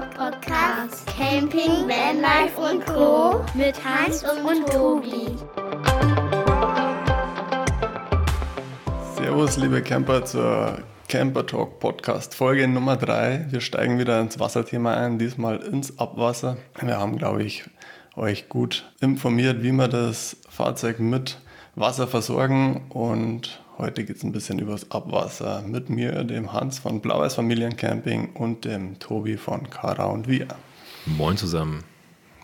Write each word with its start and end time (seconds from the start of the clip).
Podcast. 0.00 1.06
Camping, 1.06 1.88
Vanlife 1.88 2.60
und 2.60 2.86
Co. 2.86 3.44
Mit 3.54 3.74
Hans 3.84 4.22
und 4.22 4.66
Tobi. 4.68 5.36
Servus, 9.16 9.56
liebe 9.56 9.82
Camper, 9.82 10.24
zur 10.24 10.78
Camper 11.08 11.44
Talk 11.46 11.80
Podcast 11.80 12.36
Folge 12.36 12.68
Nummer 12.68 12.96
3. 12.96 13.46
Wir 13.50 13.60
steigen 13.60 13.98
wieder 13.98 14.20
ins 14.20 14.38
Wasserthema 14.38 14.94
ein, 14.94 15.18
diesmal 15.18 15.56
ins 15.56 15.98
Abwasser. 15.98 16.58
Wir 16.80 16.98
haben, 16.98 17.18
glaube 17.18 17.42
ich, 17.42 17.64
euch 18.14 18.48
gut 18.48 18.88
informiert, 19.00 19.62
wie 19.62 19.72
wir 19.72 19.88
das 19.88 20.36
Fahrzeug 20.48 21.00
mit 21.00 21.38
Wasser 21.74 22.06
versorgen 22.06 22.86
und 22.90 23.60
Heute 23.78 24.02
geht 24.02 24.16
es 24.16 24.24
ein 24.24 24.32
bisschen 24.32 24.58
übers 24.58 24.90
Abwasser 24.90 25.62
mit 25.62 25.88
mir, 25.88 26.24
dem 26.24 26.52
Hans 26.52 26.80
von 26.80 27.00
Blaues 27.00 27.36
Familiencamping 27.36 28.30
und 28.34 28.64
dem 28.64 28.98
Tobi 28.98 29.36
von 29.36 29.70
Kara 29.70 30.06
und 30.06 30.26
Wir. 30.26 30.48
Moin 31.06 31.36
zusammen. 31.36 31.84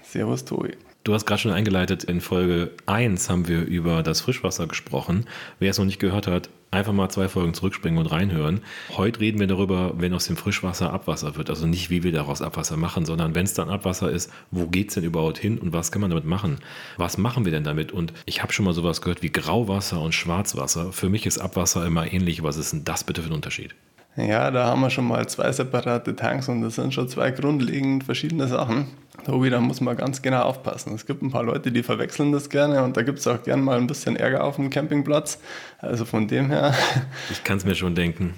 Servus, 0.05 0.45
Tobi. 0.45 0.77
Du 1.03 1.13
hast 1.13 1.27
gerade 1.27 1.41
schon 1.41 1.51
eingeleitet, 1.51 2.05
in 2.05 2.21
Folge 2.21 2.71
1 2.87 3.29
haben 3.29 3.49
wir 3.49 3.63
über 3.63 4.05
das 4.05 4.21
Frischwasser 4.21 4.69
gesprochen. 4.69 5.27
Wer 5.59 5.73
es 5.73 5.79
noch 5.79 5.87
nicht 5.87 5.99
gehört 5.99 6.29
hat, 6.29 6.51
einfach 6.75 6.93
mal 6.93 7.09
zwei 7.09 7.29
Folgen 7.29 7.55
zurückspringen 7.55 7.99
und 7.99 8.07
reinhören. 8.07 8.61
Heute 8.97 9.21
reden 9.21 9.41
wir 9.41 9.47
darüber, 9.47 9.95
wenn 9.97 10.13
aus 10.13 10.27
dem 10.27 10.37
Frischwasser 10.37 10.93
Abwasser 10.93 11.37
wird. 11.37 11.51
Also 11.51 11.67
nicht, 11.67 11.91
wie 11.91 12.03
wir 12.03 12.13
daraus 12.13 12.43
Abwasser 12.43 12.77
machen, 12.77 13.05
sondern 13.05 13.35
wenn 13.35 13.45
es 13.45 13.55
dann 13.55 13.71
Abwasser 13.71 14.11
ist, 14.11 14.31
wo 14.51 14.67
geht 14.67 14.89
es 14.89 14.95
denn 14.95 15.05
überhaupt 15.05 15.39
hin 15.39 15.59
und 15.59 15.73
was 15.73 15.93
kann 15.93 16.01
man 16.01 16.11
damit 16.11 16.25
machen? 16.25 16.59
Was 16.97 17.19
machen 17.19 17.45
wir 17.45 17.53
denn 17.53 17.65
damit? 17.65 17.93
Und 17.93 18.13
ich 18.27 18.43
habe 18.43 18.53
schon 18.53 18.65
mal 18.65 18.75
sowas 18.75 19.01
gehört 19.01 19.23
wie 19.23 19.33
Grauwasser 19.33 20.01
und 20.01 20.15
Schwarzwasser. 20.15 20.93
Für 20.93 21.09
mich 21.09 21.27
ist 21.27 21.39
Abwasser 21.39 21.87
immer 21.87 22.13
ähnlich. 22.13 22.43
Was 22.43 22.57
ist 22.57 22.73
denn 22.73 22.85
das 22.85 23.05
bitte 23.05 23.23
für 23.23 23.31
ein 23.31 23.35
Unterschied? 23.35 23.75
Ja, 24.17 24.53
da 24.53 24.67
haben 24.67 24.81
wir 24.81 24.91
schon 24.91 25.09
mal 25.09 25.27
zwei 25.29 25.51
separate 25.51 26.15
Tanks 26.15 26.49
und 26.49 26.63
das 26.63 26.77
sind 26.77 26.95
schon 26.95 27.09
zwei 27.09 27.33
grundlegend 27.33 28.05
verschiedene 28.05 28.47
Sachen. 28.47 28.87
Tobi, 29.25 29.51
da 29.51 29.61
muss 29.61 29.81
man 29.81 29.97
ganz 29.97 30.23
genau 30.23 30.43
aufpassen. 30.43 30.95
Es 30.95 31.07
gibt 31.07 31.23
ein 31.23 31.31
paar 31.31 31.43
Leute, 31.43 31.73
die 31.73 31.83
verwechseln 31.83 32.31
das 32.31 32.49
gerne 32.49 32.85
und 32.85 32.97
da 32.97 33.03
gibt 33.03 33.19
es 33.19 33.27
auch 33.27 33.43
gerne 33.43 33.63
mal 33.63 33.77
ein 33.77 33.89
bisschen 33.89 34.15
Ärger 34.15 34.45
auf 34.45 34.57
dem 34.57 34.71
Campingplatz. 34.71 35.39
Also 35.79 36.05
von 36.05 36.29
dem 36.29 36.51
her. 36.51 36.75
Ich 37.31 37.43
kann 37.43 37.57
es 37.57 37.65
mir 37.65 37.75
schon 37.75 37.95
denken. 37.95 38.35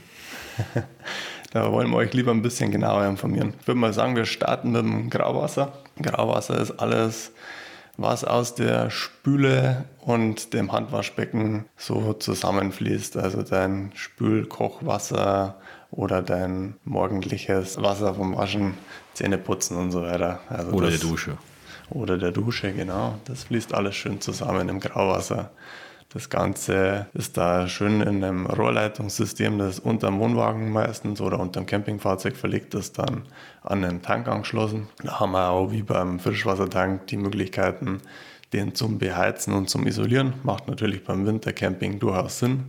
da 1.52 1.70
wollen 1.72 1.90
wir 1.90 1.96
euch 1.96 2.14
lieber 2.14 2.30
ein 2.30 2.42
bisschen 2.42 2.70
genauer 2.70 3.04
informieren. 3.06 3.52
Ich 3.60 3.66
würde 3.66 3.80
mal 3.80 3.92
sagen, 3.92 4.16
wir 4.16 4.24
starten 4.24 4.72
mit 4.72 4.82
dem 4.82 5.10
Grauwasser. 5.10 5.72
Grauwasser 6.00 6.58
ist 6.58 6.72
alles, 6.72 7.32
was 7.98 8.24
aus 8.24 8.54
der 8.54 8.90
Spüle 8.90 9.84
und 10.00 10.52
dem 10.54 10.72
Handwaschbecken 10.72 11.64
so 11.76 12.12
zusammenfließt. 12.12 13.16
Also 13.16 13.42
dein 13.42 13.90
Spülkochwasser, 13.94 15.56
oder 15.90 16.22
dein 16.22 16.74
morgendliches 16.84 17.80
Wasser 17.82 18.14
vom 18.14 18.36
Waschen, 18.36 18.74
Zähneputzen 19.14 19.76
und 19.76 19.90
so 19.90 20.02
weiter. 20.02 20.40
Also 20.48 20.72
oder 20.72 20.90
das, 20.90 21.00
der 21.00 21.08
Dusche. 21.08 21.38
Oder 21.90 22.18
der 22.18 22.32
Dusche, 22.32 22.72
genau. 22.72 23.18
Das 23.24 23.44
fließt 23.44 23.72
alles 23.74 23.94
schön 23.94 24.20
zusammen 24.20 24.68
im 24.68 24.80
Grauwasser. 24.80 25.50
Das 26.12 26.30
Ganze 26.30 27.08
ist 27.14 27.36
da 27.36 27.68
schön 27.68 28.00
in 28.00 28.22
einem 28.22 28.46
Rohrleitungssystem, 28.46 29.58
das 29.58 29.80
unter 29.80 30.06
dem 30.06 30.18
Wohnwagen 30.18 30.72
meistens 30.72 31.20
oder 31.20 31.38
unter 31.38 31.60
dem 31.60 31.66
Campingfahrzeug 31.66 32.36
verlegt 32.36 32.74
ist, 32.74 32.98
dann 32.98 33.24
an 33.62 33.82
den 33.82 34.02
Tank 34.02 34.28
angeschlossen. 34.28 34.88
Da 35.02 35.20
haben 35.20 35.32
wir 35.32 35.50
auch 35.50 35.72
wie 35.72 35.82
beim 35.82 36.18
Frischwassertank 36.18 37.08
die 37.08 37.16
Möglichkeiten, 37.16 38.00
den 38.52 38.74
zum 38.74 38.98
Beheizen 38.98 39.52
und 39.52 39.68
zum 39.68 39.86
Isolieren. 39.86 40.34
Macht 40.44 40.68
natürlich 40.68 41.04
beim 41.04 41.26
Wintercamping 41.26 41.98
durchaus 41.98 42.38
Sinn. 42.38 42.64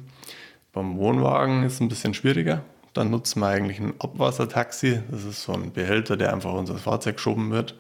Beim 0.74 0.98
Wohnwagen 0.98 1.64
ist 1.64 1.76
es 1.76 1.80
ein 1.80 1.90
bisschen 1.90 2.14
schwieriger, 2.14 2.64
dann 2.98 3.10
nutzen 3.10 3.40
wir 3.40 3.48
eigentlich 3.48 3.80
ein 3.80 3.94
Abwassertaxi. 4.00 5.02
Das 5.10 5.24
ist 5.24 5.44
so 5.44 5.54
ein 5.54 5.72
Behälter, 5.72 6.18
der 6.18 6.34
einfach 6.34 6.54
unser 6.54 6.76
Fahrzeug 6.76 7.16
geschoben 7.16 7.52
wird, 7.52 7.76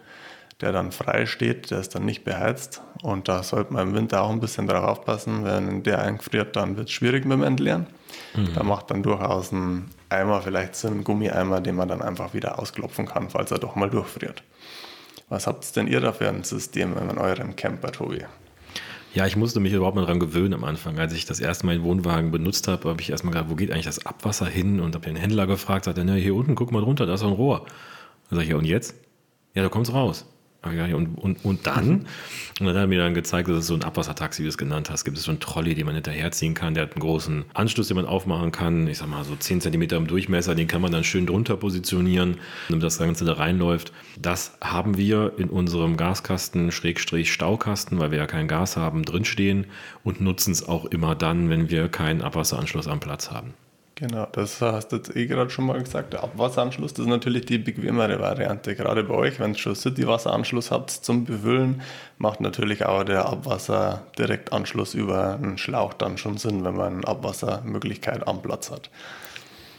der 0.62 0.72
dann 0.72 0.92
frei 0.92 1.26
steht, 1.26 1.72
der 1.72 1.80
ist 1.80 1.94
dann 1.96 2.06
nicht 2.06 2.24
beheizt. 2.24 2.81
Und 3.03 3.28
da 3.28 3.44
sollte 3.44 3.74
man 3.74 3.90
im 3.90 3.96
Winter 3.96 4.22
auch 4.22 4.30
ein 4.30 4.40
bisschen 4.40 4.68
darauf 4.68 5.00
aufpassen. 5.00 5.44
Wenn 5.44 5.84
der 5.84 6.02
eingefriert, 6.02 6.56
dann 6.56 6.78
wird 6.78 6.88
es 6.88 6.94
schwierig 6.94 7.25
mit 7.25 7.38
dem 7.38 7.44
Entleeren. 7.44 7.88
Mhm. 8.36 8.53
Da 8.56 8.64
macht 8.64 8.91
dann 8.91 9.03
durchaus 9.03 9.52
ein 9.52 9.90
Eimer, 10.09 10.41
vielleicht 10.41 10.75
so 10.75 10.88
ein 10.88 11.03
Gummieimer, 11.03 11.62
den 11.62 11.75
man 11.75 11.88
dann 11.88 12.02
einfach 12.02 12.34
wieder 12.34 12.59
ausklopfen 12.59 13.06
kann, 13.06 13.30
falls 13.30 13.52
er 13.52 13.59
doch 13.59 13.75
mal 13.75 13.90
durchfriert. 13.90 14.44
Was 15.30 15.46
habt 15.46 15.75
denn 15.75 15.88
ihr 15.88 16.00
da 16.00 16.14
für 16.14 16.30
ein 16.30 16.44
System 16.44 16.96
in 16.97 17.18
eurem 17.18 17.56
Camper, 17.56 17.91
Tobi? 17.91 18.24
Ja, 19.13 19.25
ich 19.25 19.35
musste 19.35 19.59
mich 19.59 19.73
überhaupt 19.73 19.95
mal 19.95 20.01
daran 20.01 20.19
gewöhnen 20.19 20.53
am 20.53 20.63
Anfang. 20.63 21.00
Als 21.00 21.13
ich 21.13 21.25
das 21.25 21.40
erste 21.40 21.66
Mal 21.66 21.78
den 21.78 21.84
Wohnwagen 21.84 22.31
benutzt 22.31 22.68
habe, 22.68 22.90
habe 22.90 23.01
ich 23.01 23.09
erstmal 23.09 23.34
gedacht, 23.34 23.50
wo 23.50 23.56
geht 23.56 23.72
eigentlich 23.72 23.85
das 23.85 24.06
Abwasser 24.06 24.45
hin? 24.45 24.79
Und 24.79 24.95
habe 24.95 25.06
den 25.06 25.16
Händler 25.16 25.47
gefragt, 25.47 25.85
sagt 25.85 25.97
er, 25.97 26.03
na, 26.03 26.13
hier 26.13 26.35
unten, 26.35 26.56
guck 26.56 26.72
mal 26.72 26.81
drunter, 26.81 27.06
da 27.06 27.16
ist 27.16 27.22
so 27.22 27.28
ein 27.28 27.34
Rohr. 27.34 27.66
Dann 28.29 28.38
sage 28.38 28.44
ich, 28.44 28.50
ja, 28.50 28.57
und 28.57 28.66
jetzt? 28.66 28.96
Ja, 29.56 29.63
da 29.63 29.69
kommt 29.69 29.88
es 29.88 29.94
raus. 29.94 30.25
Und, 30.95 31.16
und, 31.16 31.44
und 31.44 31.67
dann, 31.67 31.89
und 32.59 32.66
dann 32.66 32.69
hat 32.69 32.75
er 32.75 32.88
mir 32.88 33.00
dann 33.00 33.13
gezeigt, 33.13 33.50
dass 33.50 33.57
es 33.57 33.67
so 33.67 33.73
ein 33.73 33.83
Abwassertaxi, 33.83 34.39
wie 34.41 34.45
du 34.45 34.50
es 34.50 34.57
genannt 34.57 34.89
hast, 34.89 35.05
gibt. 35.05 35.17
Es 35.17 35.23
so 35.23 35.31
einen 35.31 35.39
Trolley, 35.39 35.75
den 35.75 35.85
man 35.85 35.95
hinterherziehen 35.95 36.53
kann, 36.53 36.73
der 36.73 36.83
hat 36.83 36.94
einen 36.94 37.01
großen 37.01 37.45
Anschluss, 37.53 37.88
den 37.88 37.97
man 37.97 38.05
aufmachen 38.05 38.51
kann, 38.51 38.88
ich 38.88 38.97
sag 38.97 39.07
mal 39.07 39.23
so 39.23 39.35
10 39.35 39.61
cm 39.61 39.81
im 39.81 40.07
Durchmesser, 40.07 40.55
den 40.55 40.67
kann 40.67 40.81
man 40.81 40.91
dann 40.91 41.03
schön 41.03 41.25
drunter 41.25 41.57
positionieren, 41.57 42.38
damit 42.69 42.83
das 42.83 42.97
Ganze 42.97 43.25
da 43.25 43.33
reinläuft. 43.33 43.94
Das 44.19 44.57
haben 44.61 44.97
wir 44.97 45.33
in 45.38 45.50
unserem 45.50 45.97
Gaskasten, 45.97 46.72
Schrägstrich 46.72 47.31
Staukasten, 47.31 47.99
weil 47.99 48.11
wir 48.11 48.17
ja 48.17 48.28
kein 48.28 48.47
Gas 48.47 48.78
haben, 48.78 49.03
drinstehen 49.03 49.67
und 50.03 50.22
nutzen 50.22 50.51
es 50.51 50.67
auch 50.67 50.85
immer 50.85 51.16
dann, 51.16 51.49
wenn 51.49 51.69
wir 51.69 51.89
keinen 51.89 52.22
Abwasseranschluss 52.22 52.88
am 52.88 52.99
Platz 52.99 53.31
haben. 53.31 53.53
Genau, 54.00 54.28
das 54.31 54.62
hast 54.62 54.91
du 54.91 54.97
jetzt 54.97 55.16
eh 55.16 55.25
gerade 55.25 55.50
schon 55.50 55.66
mal 55.66 55.81
gesagt. 55.81 56.13
Der 56.13 56.24
Abwasseranschluss, 56.24 56.94
das 56.94 57.06
ist 57.06 57.09
natürlich 57.09 57.47
die 57.47 57.58
bequemere 57.58 58.19
Variante. 58.19 58.75
Gerade 58.75 59.03
bei 59.03 59.16
euch, 59.16 59.40
wenn 59.40 59.53
ihr 59.53 59.58
schon 59.58 59.75
City-Wasseranschluss 59.75 60.69
habt 60.69 60.91
zum 60.91 61.25
Befüllen, 61.25 61.81
macht 62.19 62.40
natürlich 62.40 62.85
auch 62.85 63.03
der 63.03 63.25
Abwasser-Direktanschluss 63.25 64.94
über 64.94 65.34
einen 65.34 65.58
Schlauch 65.58 65.96
dann 65.96 66.19
schon 66.19 66.38
Sinn, 66.38 66.63
wenn 66.63 66.75
man 66.75 66.97
eine 66.97 67.08
Abwassermöglichkeit 67.08 68.28
am 68.28 68.44
Platz 68.44 68.69
hat. 68.69 68.91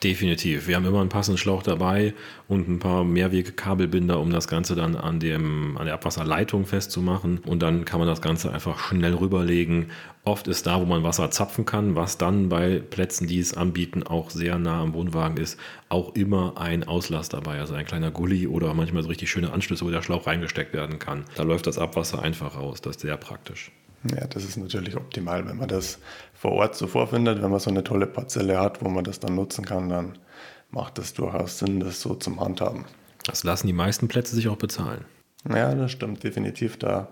Definitiv. 0.03 0.69
Wir 0.69 0.77
haben 0.77 0.87
immer 0.87 1.01
einen 1.01 1.09
passenden 1.09 1.39
Schlauch 1.39 1.65
dabei 1.65 2.15
und 2.47 2.69
ein 2.69 2.79
paar 2.79 3.03
Mehrwegkabelbinder, 3.03 4.21
um 4.21 4.31
das 4.31 4.47
Ganze 4.47 4.77
dann 4.77 4.95
an, 4.95 5.19
dem, 5.19 5.77
an 5.77 5.87
der 5.87 5.95
Abwasserleitung 5.95 6.67
festzumachen. 6.67 7.39
Und 7.39 7.63
dann 7.63 7.85
kann 7.85 7.99
man 7.99 8.09
das 8.09 8.23
Ganze 8.23 8.53
einfach 8.53 8.79
schnell 8.79 9.15
rüberlegen. 9.15 9.91
Oft 10.23 10.47
ist 10.47 10.69
da, 10.69 10.81
wo 10.81 10.85
man 10.85 11.03
Wasser 11.03 11.33
zapfen 11.33 11.65
kann, 11.65 11.97
was 11.97 12.17
dann 12.17 12.49
bei 12.49 12.79
Plätzen, 12.79 13.27
die 13.27 13.41
es 13.41 13.57
anbieten, 13.57 14.05
auch 14.05 14.31
sehr 14.31 14.57
nah 14.59 14.83
am 14.83 14.95
Wohnwagen 14.95 15.37
ist, 15.37 15.59
auch 15.89 16.15
immer 16.15 16.55
ein 16.59 16.85
Auslass 16.85 17.29
dabei. 17.29 17.59
Also 17.59 17.75
ein 17.75 17.87
kleiner 17.87 18.13
Gully 18.13 18.47
oder 18.47 18.75
manchmal 18.75 19.03
so 19.03 19.09
richtig 19.09 19.31
schöne 19.31 19.53
Anschlüsse, 19.53 19.85
wo 19.85 19.91
der 19.91 20.03
Schlauch 20.03 20.29
reingesteckt 20.29 20.75
werden 20.75 21.01
kann. 21.01 21.25
Da 21.35 21.43
läuft 21.43 21.67
das 21.67 21.79
Abwasser 21.79 22.23
einfach 22.23 22.57
raus. 22.57 22.81
Das 22.81 22.97
ist 22.97 23.03
sehr 23.03 23.17
praktisch. 23.17 23.73
Ja, 24.05 24.27
das 24.27 24.45
ist 24.45 24.57
natürlich 24.57 24.97
optimal, 24.97 25.47
wenn 25.49 25.57
man 25.57 25.69
das 25.69 25.99
vor 26.35 26.53
Ort 26.53 26.77
so 26.77 26.87
vorfindet. 26.87 27.43
Wenn 27.43 27.51
man 27.51 27.61
so 27.61 27.71
eine 27.71 27.83
tolle 27.83 28.07
Parzelle 28.07 28.61
hat, 28.61 28.83
wo 28.83 28.89
man 28.89 29.05
das 29.05 29.21
dann 29.21 29.35
nutzen 29.35 29.65
kann, 29.65 29.89
dann 29.89 30.19
macht 30.71 30.99
es 30.99 31.15
durchaus 31.15 31.59
Sinn, 31.59 31.81
das 31.81 32.01
so 32.01 32.15
zum 32.15 32.41
Handhaben. 32.41 32.85
Das 33.25 33.45
lassen 33.45 33.67
die 33.67 33.73
meisten 33.73 34.09
Plätze 34.09 34.35
sich 34.35 34.49
auch 34.49 34.57
bezahlen. 34.57 35.05
Ja, 35.49 35.75
das 35.75 35.93
stimmt 35.93 36.23
definitiv. 36.23 36.79
Da 36.79 37.09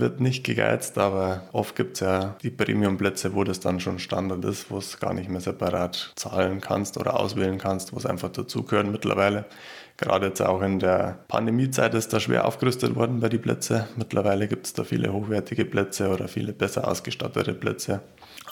wird 0.00 0.20
nicht 0.20 0.44
gegeizt, 0.44 0.98
aber 0.98 1.42
oft 1.52 1.76
gibt 1.76 1.94
es 1.94 2.00
ja 2.00 2.36
die 2.42 2.50
Premium-Plätze, 2.50 3.34
wo 3.34 3.44
das 3.44 3.60
dann 3.60 3.80
schon 3.80 3.98
Standard 3.98 4.44
ist, 4.44 4.70
wo 4.70 4.78
es 4.78 4.98
gar 5.00 5.14
nicht 5.14 5.28
mehr 5.28 5.40
separat 5.40 6.12
zahlen 6.16 6.60
kannst 6.60 6.96
oder 6.98 7.18
auswählen 7.18 7.58
kannst, 7.58 7.92
wo 7.92 7.96
es 7.96 8.06
einfach 8.06 8.30
dazugehört 8.30 8.86
mittlerweile. 8.86 9.44
Gerade 9.98 10.28
jetzt 10.28 10.40
auch 10.40 10.62
in 10.62 10.78
der 10.78 11.18
Pandemiezeit 11.26 11.92
ist 11.94 12.12
da 12.12 12.20
schwer 12.20 12.46
aufgerüstet 12.46 12.94
worden 12.94 13.18
bei 13.18 13.28
den 13.28 13.42
Plätzen. 13.42 13.84
Mittlerweile 13.96 14.46
gibt 14.46 14.66
es 14.66 14.72
da 14.72 14.84
viele 14.84 15.12
hochwertige 15.12 15.64
Plätze 15.64 16.10
oder 16.10 16.28
viele 16.28 16.52
besser 16.52 16.86
ausgestattete 16.86 17.52
Plätze. 17.52 18.00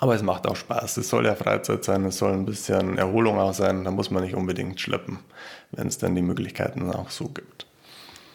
Aber 0.01 0.15
es 0.17 0.23
macht 0.23 0.47
auch 0.49 0.57
Spaß. 0.57 0.97
Es 0.97 1.09
soll 1.09 1.25
ja 1.25 1.37
Freizeit 1.37 1.85
sein, 1.85 2.05
es 2.05 2.19
soll 2.19 2.33
ein 2.33 2.47
bisschen 2.47 2.99
Erholung 2.99 3.39
auch 3.39 3.55
sein. 3.55 3.85
Da 3.85 3.93
muss 3.93 4.11
man 4.11 4.25
nicht 4.25 4.35
unbedingt 4.35 4.81
schleppen, 4.81 5.21
wenn 5.71 5.87
es 5.87 5.99
dann 5.99 6.17
die 6.17 6.23
Möglichkeiten 6.23 6.91
auch 6.91 7.11
so 7.11 7.29
gibt. 7.29 7.66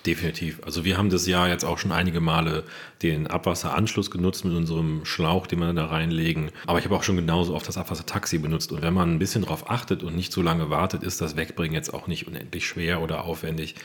Definitiv. 0.05 0.59
Also 0.63 0.83
wir 0.83 0.97
haben 0.97 1.11
das 1.11 1.27
Jahr 1.27 1.47
jetzt 1.47 1.63
auch 1.63 1.77
schon 1.77 1.91
einige 1.91 2.21
Male 2.21 2.63
den 3.03 3.27
Abwasseranschluss 3.27 4.09
genutzt 4.09 4.43
mit 4.45 4.55
unserem 4.55 5.05
Schlauch, 5.05 5.45
den 5.45 5.59
wir 5.59 5.73
da 5.73 5.85
reinlegen. 5.85 6.49
Aber 6.65 6.79
ich 6.79 6.85
habe 6.85 6.95
auch 6.95 7.03
schon 7.03 7.17
genauso 7.17 7.53
oft 7.53 7.67
das 7.67 7.77
Abwassertaxi 7.77 8.39
benutzt. 8.39 8.71
Und 8.71 8.81
wenn 8.81 8.95
man 8.95 9.11
ein 9.13 9.19
bisschen 9.19 9.43
darauf 9.43 9.69
achtet 9.69 10.01
und 10.01 10.15
nicht 10.15 10.33
so 10.33 10.41
lange 10.41 10.71
wartet, 10.71 11.03
ist 11.03 11.21
das 11.21 11.35
Wegbringen 11.35 11.75
jetzt 11.75 11.93
auch 11.93 12.07
nicht 12.07 12.27
unendlich 12.27 12.65
schwer 12.65 13.01
oder 13.01 13.25
aufwendig. 13.25 13.75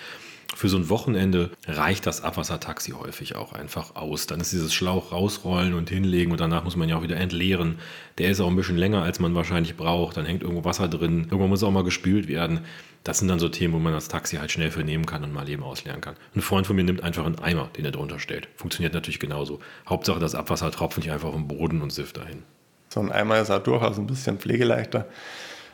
Für 0.54 0.68
so 0.68 0.76
ein 0.76 0.88
Wochenende 0.88 1.50
reicht 1.66 2.06
das 2.06 2.22
Abwassertaxi 2.22 2.92
häufig 2.92 3.36
auch 3.36 3.52
einfach 3.52 3.96
aus. 3.96 4.26
Dann 4.26 4.40
ist 4.40 4.52
dieses 4.52 4.72
Schlauch 4.72 5.12
rausrollen 5.12 5.74
und 5.74 5.90
hinlegen 5.90 6.32
und 6.32 6.40
danach 6.40 6.64
muss 6.64 6.76
man 6.76 6.88
ja 6.88 6.96
auch 6.96 7.02
wieder 7.02 7.16
entleeren. 7.16 7.78
Der 8.18 8.30
ist 8.30 8.40
auch 8.40 8.48
ein 8.48 8.56
bisschen 8.56 8.76
länger, 8.76 9.02
als 9.02 9.20
man 9.20 9.34
wahrscheinlich 9.34 9.76
braucht. 9.76 10.16
Dann 10.16 10.24
hängt 10.24 10.42
irgendwo 10.42 10.64
Wasser 10.64 10.88
drin. 10.88 11.24
Irgendwann 11.24 11.50
muss 11.50 11.62
auch 11.62 11.70
mal 11.70 11.84
gespült 11.84 12.28
werden. 12.28 12.60
Das 13.04 13.18
sind 13.18 13.28
dann 13.28 13.38
so 13.38 13.48
Themen, 13.48 13.74
wo 13.74 13.78
man 13.78 13.92
das 13.92 14.08
Taxi 14.08 14.36
halt 14.36 14.50
schnell 14.50 14.70
für 14.70 14.82
nehmen 14.82 15.06
kann 15.06 15.22
und 15.22 15.32
mal 15.32 15.48
eben 15.48 15.62
ausleeren 15.62 16.00
kann. 16.00 16.16
Ein 16.34 16.40
Freund 16.40 16.66
von 16.66 16.74
mir 16.74 16.84
nimmt 16.84 17.02
einfach 17.02 17.24
einen 17.24 17.38
Eimer, 17.38 17.68
den 17.76 17.84
er 17.84 17.92
drunter 17.92 18.18
stellt. 18.18 18.48
Funktioniert 18.56 18.94
natürlich 18.94 19.20
genauso. 19.20 19.60
Hauptsache, 19.88 20.18
das 20.18 20.34
Abwasser 20.34 20.70
tropft 20.70 20.98
nicht 20.98 21.10
einfach 21.10 21.28
auf 21.28 21.34
den 21.34 21.48
Boden 21.48 21.82
und 21.82 21.92
sifft 21.92 22.16
dahin. 22.16 22.42
So 22.88 23.00
ein 23.00 23.12
Eimer 23.12 23.38
ist 23.38 23.50
auch 23.50 23.62
durchaus 23.62 23.98
ein 23.98 24.06
bisschen 24.06 24.38
pflegeleichter. 24.38 25.06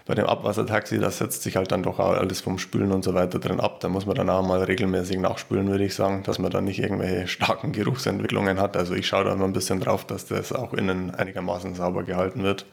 Bei 0.04 0.14
dem 0.14 0.26
Abwassertaxi, 0.26 0.98
das 0.98 1.18
setzt 1.18 1.42
sich 1.42 1.56
halt 1.56 1.72
dann 1.72 1.82
doch 1.82 1.98
alles 1.98 2.40
vom 2.40 2.58
Spülen 2.58 2.92
und 2.92 3.04
so 3.04 3.14
weiter 3.14 3.38
drin 3.38 3.60
ab. 3.60 3.80
Da 3.80 3.88
muss 3.88 4.06
man 4.06 4.16
dann 4.16 4.30
auch 4.30 4.46
mal 4.46 4.62
regelmäßig 4.62 5.18
nachspülen, 5.18 5.68
würde 5.68 5.84
ich 5.84 5.94
sagen, 5.94 6.22
dass 6.24 6.38
man 6.38 6.50
da 6.50 6.60
nicht 6.60 6.80
irgendwelche 6.80 7.26
starken 7.28 7.72
Geruchsentwicklungen 7.72 8.60
hat. 8.60 8.76
Also 8.76 8.94
ich 8.94 9.06
schaue 9.06 9.24
da 9.24 9.32
immer 9.32 9.44
ein 9.44 9.52
bisschen 9.52 9.80
drauf, 9.80 10.04
dass 10.06 10.26
das 10.26 10.52
auch 10.52 10.74
innen 10.74 11.14
einigermaßen 11.14 11.74
sauber 11.74 12.02
gehalten 12.02 12.42
wird. 12.42 12.66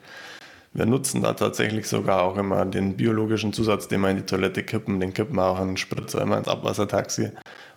Wir 0.71 0.85
nutzen 0.85 1.23
da 1.23 1.33
tatsächlich 1.33 1.87
sogar 1.87 2.21
auch 2.21 2.37
immer 2.37 2.63
den 2.63 2.95
biologischen 2.95 3.53
Zusatz, 3.53 3.87
den 3.87 4.01
wir 4.01 4.11
in 4.11 4.17
die 4.17 4.25
Toilette 4.25 4.61
kippen. 4.61 4.99
Den 4.99 5.13
kippen 5.13 5.35
wir 5.35 5.45
auch 5.45 5.59
einen 5.59 5.77
Spritzer 5.77 6.21
immer 6.21 6.37
ins 6.37 6.47
Abwassertaxi. 6.47 7.31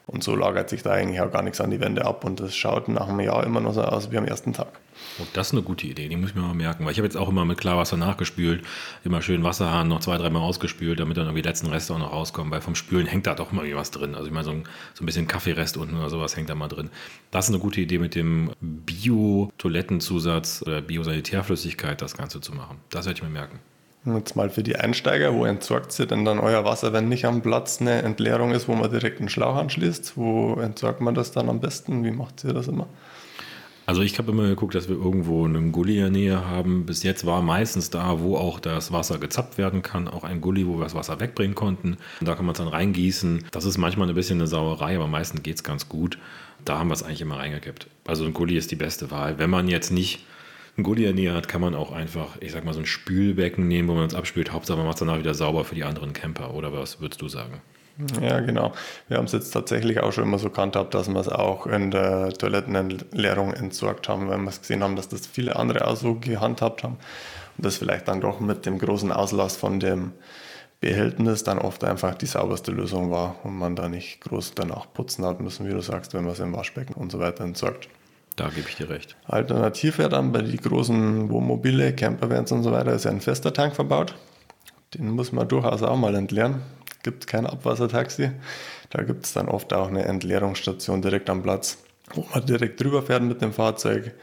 Und 0.07 0.25
so 0.25 0.35
lagert 0.35 0.69
sich 0.69 0.83
da 0.83 0.91
eigentlich 0.91 1.21
auch 1.21 1.31
gar 1.31 1.43
nichts 1.43 1.61
an 1.61 1.71
die 1.71 1.81
Wände 1.81 2.05
ab. 2.05 2.25
Und 2.25 2.41
das 2.41 2.57
schaut 2.57 2.89
nach 2.89 3.09
einem 3.09 3.21
Jahr 3.21 3.45
immer 3.45 3.61
noch 3.61 3.73
so 3.73 3.83
aus 3.83 4.11
wie 4.11 4.19
am 4.19 4.25
ersten 4.25 4.53
Tag. 4.53 4.81
Oh, 5.21 5.27
das 5.33 5.49
ist 5.49 5.53
eine 5.53 5.63
gute 5.63 5.87
Idee, 5.87 6.09
die 6.09 6.17
muss 6.17 6.31
ich 6.31 6.37
mir 6.37 6.43
mal 6.43 6.55
merken. 6.55 6.85
Weil 6.85 6.93
ich 6.93 6.99
habe 6.99 7.07
jetzt 7.07 7.17
auch 7.17 7.29
immer 7.29 7.45
mit 7.45 7.59
Klarwasser 7.59 7.97
nachgespült, 7.97 8.65
immer 9.05 9.23
schön 9.23 9.45
Wasserhahn 9.45 9.89
noch 9.89 10.01
zwei, 10.01 10.19
dreimal 10.19 10.43
ausgespült, 10.43 11.01
damit 11.01 11.17
dann 11.17 11.27
irgendwie 11.27 11.43
die 11.43 11.49
letzten 11.49 11.69
Reste 11.69 11.95
auch 11.95 11.99
noch 11.99 12.13
rauskommen. 12.13 12.53
Weil 12.53 12.61
vom 12.61 12.75
Spülen 12.75 13.07
hängt 13.07 13.27
da 13.27 13.35
doch 13.35 13.53
mal 13.53 13.63
was 13.75 13.91
drin. 13.91 14.15
Also 14.15 14.27
ich 14.27 14.33
meine, 14.33 14.45
so 14.45 14.51
ein, 14.51 14.65
so 14.95 15.03
ein 15.03 15.07
bisschen 15.07 15.29
Kaffeerest 15.29 15.77
unten 15.77 15.97
oder 15.97 16.11
sowas 16.11 16.37
hängt 16.37 16.51
da 16.51 16.55
mal 16.55 16.69
drin. 16.69 16.91
Das 17.31 17.47
ist 17.47 17.51
eine 17.51 17.61
gute 17.61 17.81
Idee 17.81 17.99
mit 17.99 18.15
dem 18.15 18.53
Bio-Toilettenzusatz 18.61 20.63
oder 20.67 20.83
Biosanitärflüssigkeit 20.83 22.03
das 22.03 22.17
Ganze 22.17 22.41
zu 22.41 22.53
machen. 22.53 22.79
Das 22.91 23.07
werde 23.07 23.19
ich 23.19 23.23
mir 23.23 23.31
merken. 23.31 23.61
Jetzt 24.05 24.35
mal 24.35 24.51
für 24.51 24.65
die 24.65 24.75
Einsteiger, 24.75 25.33
wo 25.35 25.45
entsorgt 25.45 25.97
ihr 26.01 26.07
denn 26.07 26.25
dann 26.25 26.41
euer 26.41 26.65
Wasser, 26.65 26.93
wenn 26.93 27.09
nicht 27.09 27.25
am 27.25 27.41
Platz 27.41 27.81
eine 27.81 28.03
Entleerung 28.03 28.51
ist, 28.51 28.67
wo 28.67 28.75
man 28.75 28.91
direkt 28.91 29.21
einen 29.21 29.29
Schlauch 29.29 29.55
anschließt? 29.55 30.17
Wo 30.17 30.55
entsorgt 30.55 31.01
man 31.01 31.15
das 31.15 31.31
dann 31.31 31.49
am 31.49 31.61
besten? 31.61 32.03
Wie 32.05 32.11
macht 32.11 32.43
ihr 32.43 32.53
das 32.53 32.67
immer? 32.67 32.89
Also 33.87 34.03
ich 34.03 34.19
habe 34.19 34.33
immer 34.33 34.49
geguckt, 34.49 34.75
dass 34.75 34.89
wir 34.89 34.97
irgendwo 34.97 35.45
einen 35.45 35.71
Gully 35.71 35.97
in 35.97 36.01
der 36.03 36.11
Nähe 36.11 36.49
haben. 36.49 36.87
Bis 36.87 37.03
jetzt 37.03 37.27
war 37.27 37.43
meistens 37.43 37.91
da, 37.91 38.21
wo 38.21 38.37
auch 38.37 38.59
das 38.59 38.93
Wasser 38.93 39.19
gezappt 39.19 39.59
werden 39.59 39.83
kann, 39.83 40.09
auch 40.09 40.25
ein 40.25 40.41
Gully, 40.41 40.67
wo 40.67 40.79
wir 40.79 40.85
das 40.85 40.95
Wasser 40.95 41.21
wegbringen 41.21 41.55
konnten. 41.55 41.97
Und 42.21 42.29
da 42.29 42.35
kann 42.35 42.45
man 42.45 42.53
es 42.53 42.59
dann 42.59 42.69
reingießen. 42.69 43.45
Das 43.51 43.65
ist 43.65 43.79
manchmal 43.79 44.09
ein 44.09 44.15
bisschen 44.15 44.39
eine 44.39 44.47
Sauerei, 44.47 44.97
aber 44.97 45.09
meistens 45.09 45.43
geht 45.43 45.57
es 45.57 45.65
ganz 45.65 45.89
gut. 45.89 46.19
Da 46.65 46.79
haben 46.79 46.89
wir 46.89 46.95
es 46.95 47.03
eigentlich 47.03 47.21
immer 47.21 47.39
reingekippt. 47.39 47.89
Also 48.05 48.25
ein 48.25 48.33
Gully 48.33 48.57
ist 48.57 48.71
die 48.71 48.77
beste 48.77 49.11
Wahl. 49.11 49.39
Wenn 49.39 49.51
man 49.51 49.67
jetzt 49.67 49.91
nicht 49.91 50.25
ein 50.77 50.83
Gully 50.83 51.05
in 51.05 51.17
der 51.17 51.35
hat, 51.35 51.49
kann 51.49 51.61
man 51.61 51.75
auch 51.75 51.93
einfach, 51.93 52.37
ich 52.41 52.53
sag 52.53 52.65
mal, 52.65 52.73
so 52.73 52.81
ein 52.81 52.87
Spülbecken 52.87 53.69
nehmen, 53.69 53.89
wo 53.89 53.95
man 53.95 54.07
es 54.07 54.15
abspült. 54.15 54.53
Hauptsache 54.53 54.79
man 54.79 54.87
macht 54.87 54.97
es 54.97 55.01
danach 55.01 55.19
wieder 55.19 55.35
sauber 55.35 55.65
für 55.65 55.75
die 55.75 55.85
anderen 55.85 56.13
Camper. 56.13 56.55
Oder 56.55 56.73
was 56.73 57.01
würdest 57.01 57.21
du 57.21 57.29
sagen? 57.29 57.61
Ja, 58.23 58.41
genau. 58.41 58.73
Wir 59.09 59.19
haben 59.19 59.27
es 59.27 59.33
jetzt 59.33 59.51
tatsächlich 59.51 60.01
auch 60.01 60.13
schon 60.13 60.25
immer 60.25 60.39
so 60.39 60.49
gehandhabt, 60.49 60.95
dass 60.95 61.09
wir 61.09 61.21
es 61.21 61.29
auch 61.29 61.67
in 61.67 61.91
der 61.91 62.31
Toilettenentleerung 62.33 63.53
entsorgt 63.53 64.09
haben, 64.09 64.29
weil 64.29 64.39
wir 64.39 64.49
es 64.49 64.63
gesehen 64.63 64.83
haben, 64.83 64.97
dass 64.97 65.09
das 65.09 65.27
viele 65.27 65.57
andere 65.57 65.87
auch 65.87 65.97
so 65.97 66.15
gehandhabt 66.15 66.85
haben. 66.85 66.97
Und 67.59 67.67
das 67.67 67.77
vielleicht 67.77 68.09
dann 68.09 68.23
doch 68.23 68.41
mit 68.41 68.65
dem 68.65 68.79
großen 68.79 69.13
Auslass 69.13 69.57
von 69.57 69.79
dem 69.79 70.13
Behältnis 70.81 71.45
dann 71.45 71.59
oft 71.59 71.85
einfach 71.85 72.15
die 72.15 72.27
sauberste 72.27 72.73
Lösung 72.73 73.11
war 73.11 73.37
und 73.45 73.57
man 73.57 73.77
da 73.77 73.89
nicht 73.89 74.23
groß 74.23 74.55
danach 74.55 74.93
putzen 74.93 75.25
hat 75.25 75.41
müssen, 75.41 75.69
wie 75.69 75.73
du 75.73 75.81
sagst, 75.81 76.15
wenn 76.15 76.25
man 76.25 76.33
es 76.33 76.41
im 76.41 76.55
Waschbecken 76.55 76.95
und 76.95 77.13
so 77.13 77.21
weiter 77.21 77.45
entsorgt. 77.45 77.89
Da 78.37 78.49
gebe 78.49 78.69
ich 78.69 78.77
dir 78.77 78.89
recht. 78.89 79.17
Alternativ 79.27 79.99
wäre 79.99 80.09
dann 80.09 80.33
bei 80.33 80.41
den 80.41 80.57
großen 80.57 81.29
Wohnmobile, 81.29 81.95
Campervans 81.95 82.53
und 82.53 82.63
so 82.63 82.73
weiter, 82.73 82.93
ist 82.93 83.05
ja 83.05 83.11
ein 83.11 83.21
fester 83.21 83.53
Tank 83.53 83.75
verbaut. 83.75 84.15
Den 84.95 85.11
muss 85.11 85.33
man 85.33 85.49
durchaus 85.49 85.83
auch 85.83 85.97
mal 85.97 86.15
entleeren. 86.15 86.63
Gibt 87.03 87.27
kein 87.27 87.47
Abwassertaxi. 87.47 88.31
Da 88.91 89.03
gibt 89.03 89.27
es 89.27 89.33
dann 89.33 89.49
oft 89.49 89.73
auch 89.73 89.89
eine 89.89 90.05
Entleerungsstation 90.05 91.03
direkt 91.03 91.29
am 91.31 91.43
Platz, 91.43 91.79
wo 92.15 92.27
man 92.33 92.47
direkt 92.47 92.81
drüber 92.83 93.03
fährt 93.03 93.23
mit 93.23 93.43
dem 93.43 93.53
Fahrzeug. 93.53 94.15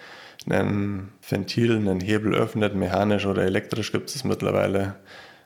Einen 0.50 1.12
Ventil, 1.28 1.76
einen 1.76 2.00
Hebel 2.00 2.34
öffnet, 2.34 2.76
mechanisch 2.76 3.26
oder 3.26 3.44
elektrisch 3.44 3.92
gibt 3.92 4.10
es 4.10 4.24
mittlerweile. 4.24 4.96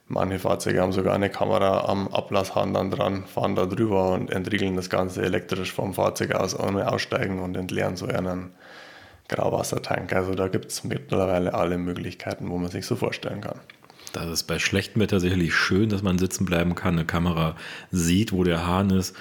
Manche 0.07 0.39
Fahrzeuge 0.39 0.81
haben 0.81 0.91
sogar 0.91 1.15
eine 1.15 1.29
Kamera 1.29 1.85
am 1.85 2.07
Ablasshahn 2.09 2.73
dann 2.73 2.91
dran, 2.91 3.25
fahren 3.25 3.55
da 3.55 3.65
drüber 3.65 4.11
und 4.11 4.31
entriegeln 4.31 4.75
das 4.75 4.89
Ganze 4.89 5.21
elektrisch 5.21 5.71
vom 5.71 5.93
Fahrzeug 5.93 6.35
aus, 6.35 6.59
ohne 6.59 6.91
aussteigen 6.91 7.39
und 7.39 7.55
entleeren 7.55 7.95
so 7.95 8.05
einen 8.05 8.51
Grauwassertank. 9.29 10.13
Also 10.13 10.35
da 10.35 10.49
gibt 10.49 10.71
es 10.71 10.83
mittlerweile 10.83 11.53
alle 11.53 11.77
Möglichkeiten, 11.77 12.49
wo 12.49 12.57
man 12.57 12.69
sich 12.69 12.85
so 12.85 12.95
vorstellen 12.95 13.41
kann. 13.41 13.59
Das 14.11 14.27
ist 14.27 14.43
bei 14.43 14.59
schlechtem 14.59 15.01
Wetter 15.01 15.19
sicherlich 15.19 15.55
schön, 15.55 15.89
dass 15.89 16.03
man 16.03 16.19
sitzen 16.19 16.45
bleiben 16.45 16.75
kann, 16.75 16.93
eine 16.93 17.05
Kamera 17.05 17.55
sieht, 17.89 18.31
wo 18.31 18.43
der 18.43 18.67
Hahn 18.67 18.91
ist. 18.91 19.15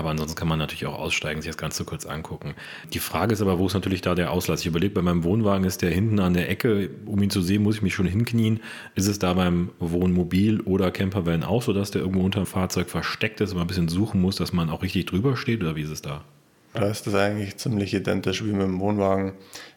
Aber 0.00 0.08
ansonsten 0.08 0.34
kann 0.34 0.48
man 0.48 0.58
natürlich 0.58 0.86
auch 0.86 0.98
aussteigen, 0.98 1.42
sich 1.42 1.50
das 1.50 1.58
Ganze 1.58 1.84
kurz 1.84 2.06
angucken. 2.06 2.54
Die 2.94 3.00
Frage 3.00 3.34
ist 3.34 3.42
aber, 3.42 3.58
wo 3.58 3.66
ist 3.66 3.74
natürlich 3.74 4.00
da 4.00 4.14
der 4.14 4.30
Auslass? 4.30 4.60
Ich 4.60 4.66
überlege, 4.66 4.94
bei 4.94 5.02
meinem 5.02 5.24
Wohnwagen 5.24 5.66
ist 5.66 5.82
der 5.82 5.90
hinten 5.90 6.20
an 6.20 6.32
der 6.32 6.48
Ecke. 6.48 6.88
Um 7.04 7.22
ihn 7.22 7.28
zu 7.28 7.42
sehen, 7.42 7.62
muss 7.62 7.76
ich 7.76 7.82
mich 7.82 7.92
schon 7.92 8.06
hinknien. 8.06 8.60
Ist 8.94 9.08
es 9.08 9.18
da 9.18 9.34
beim 9.34 9.72
Wohnmobil 9.78 10.62
oder 10.62 10.90
Campervan 10.90 11.44
auch 11.44 11.60
so, 11.60 11.74
dass 11.74 11.90
der 11.90 12.00
irgendwo 12.00 12.24
unter 12.24 12.40
dem 12.40 12.46
Fahrzeug 12.46 12.88
versteckt 12.88 13.42
ist 13.42 13.50
und 13.50 13.56
man 13.56 13.66
ein 13.66 13.68
bisschen 13.68 13.88
suchen 13.88 14.22
muss, 14.22 14.36
dass 14.36 14.54
man 14.54 14.70
auch 14.70 14.82
richtig 14.82 15.04
drüber 15.04 15.36
steht? 15.36 15.60
Oder 15.60 15.76
wie 15.76 15.82
ist 15.82 15.90
es 15.90 16.00
da? 16.00 16.24
Da 16.72 16.86
ist 16.86 17.06
das 17.06 17.14
eigentlich 17.14 17.58
ziemlich 17.58 17.92
identisch 17.92 18.42
wie 18.42 18.52
mit 18.52 18.62
dem 18.62 18.80
Wohnwagen. 18.80 19.34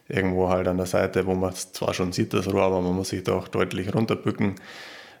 Irgendwo 0.08 0.48
halt 0.48 0.68
an 0.68 0.78
der 0.78 0.86
Seite, 0.86 1.26
wo 1.26 1.34
man 1.34 1.52
zwar 1.54 1.92
schon 1.92 2.12
sieht, 2.12 2.32
das 2.32 2.50
Rohr, 2.50 2.62
aber 2.62 2.80
man 2.80 2.94
muss 2.94 3.10
sich 3.10 3.24
doch 3.24 3.46
deutlich 3.48 3.94
runterbücken. 3.94 4.54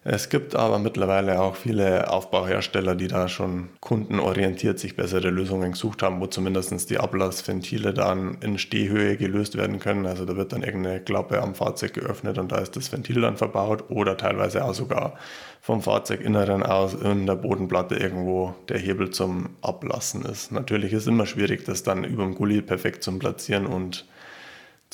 Es 0.06 0.28
gibt 0.28 0.54
aber 0.54 0.78
mittlerweile 0.78 1.40
auch 1.40 1.56
viele 1.56 2.10
Aufbauhersteller, 2.10 2.94
die 2.94 3.08
da 3.08 3.26
schon 3.26 3.70
kundenorientiert 3.80 4.78
sich 4.78 4.96
bessere 4.96 5.30
Lösungen 5.30 5.72
gesucht 5.72 6.02
haben, 6.02 6.20
wo 6.20 6.26
zumindest 6.26 6.90
die 6.90 6.98
Ablassventile 6.98 7.94
dann 7.94 8.36
in 8.42 8.58
Stehhöhe 8.58 9.16
gelöst 9.16 9.56
werden 9.56 9.78
können. 9.78 10.04
Also 10.04 10.26
da 10.26 10.36
wird 10.36 10.52
dann 10.52 10.62
irgendeine 10.62 11.00
Klappe 11.00 11.40
am 11.40 11.54
Fahrzeug 11.54 11.94
geöffnet 11.94 12.36
und 12.36 12.52
da 12.52 12.58
ist 12.58 12.76
das 12.76 12.92
Ventil 12.92 13.22
dann 13.22 13.38
verbaut 13.38 13.84
oder 13.88 14.18
teilweise 14.18 14.62
auch 14.66 14.74
sogar 14.74 15.14
vom 15.62 15.80
Fahrzeuginneren 15.80 16.62
aus 16.62 16.92
in 16.92 17.26
der 17.26 17.36
Bodenplatte 17.36 17.94
irgendwo 17.94 18.54
der 18.68 18.78
Hebel 18.78 19.08
zum 19.08 19.56
Ablassen 19.62 20.22
ist. 20.26 20.52
Natürlich 20.52 20.92
ist 20.92 21.02
es 21.02 21.08
immer 21.08 21.24
schwierig, 21.24 21.64
das 21.64 21.82
dann 21.82 22.04
über 22.04 22.24
dem 22.24 22.34
Gully 22.34 22.60
perfekt 22.60 23.02
zu 23.02 23.18
platzieren 23.18 23.64
und 23.64 24.04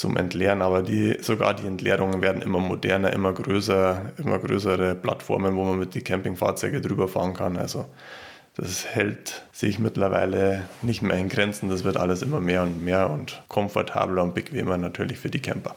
zum 0.01 0.17
Entleeren, 0.17 0.63
aber 0.63 0.83
die, 0.83 1.19
sogar 1.21 1.53
die 1.53 1.67
Entleerungen 1.67 2.23
werden 2.23 2.41
immer 2.41 2.59
moderner, 2.59 3.13
immer 3.13 3.35
größer, 3.35 4.13
immer 4.17 4.39
größere 4.39 4.95
Plattformen, 4.95 5.57
wo 5.57 5.65
man 5.65 5.79
mit 5.79 5.95
den 5.95 6.03
Campingfahrzeugen 6.03 6.81
drüber 6.81 7.07
fahren 7.07 7.35
kann. 7.35 7.59
Also 7.59 7.85
das 8.57 8.87
hält 8.87 9.43
sich 9.53 9.79
mittlerweile 9.79 10.63
nicht 10.81 11.03
mehr 11.03 11.19
in 11.19 11.29
Grenzen. 11.29 11.69
Das 11.69 11.85
wird 11.85 11.99
alles 11.99 12.23
immer 12.23 12.41
mehr 12.41 12.63
und 12.63 12.83
mehr 12.83 13.11
und 13.11 13.43
komfortabler 13.49 14.23
und 14.23 14.35
bequemer 14.35 14.79
natürlich 14.79 15.19
für 15.19 15.29
die 15.29 15.41
Camper. 15.41 15.77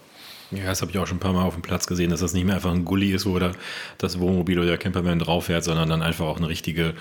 Ja, 0.51 0.65
das 0.65 0.81
habe 0.81 0.91
ich 0.91 0.97
auch 0.99 1.07
schon 1.07 1.17
ein 1.17 1.19
paar 1.19 1.33
Mal 1.33 1.43
auf 1.43 1.55
dem 1.55 1.61
Platz 1.61 1.85
gesehen, 1.85 2.09
dass 2.09 2.21
das 2.21 2.33
nicht 2.33 2.45
mehr 2.45 2.55
einfach 2.55 2.71
ein 2.71 2.85
Gully 2.85 3.11
ist, 3.11 3.25
wo 3.25 3.37
da 3.39 3.51
das 3.97 4.19
Wohnmobil 4.19 4.59
oder 4.59 4.69
der 4.69 4.77
Campervan 4.77 5.19
drauf 5.19 5.45
fährt, 5.45 5.63
sondern 5.65 5.89
dann 5.89 6.01
einfach 6.01 6.25
auch 6.25 6.37
eine 6.37 6.47
richtige 6.47 6.93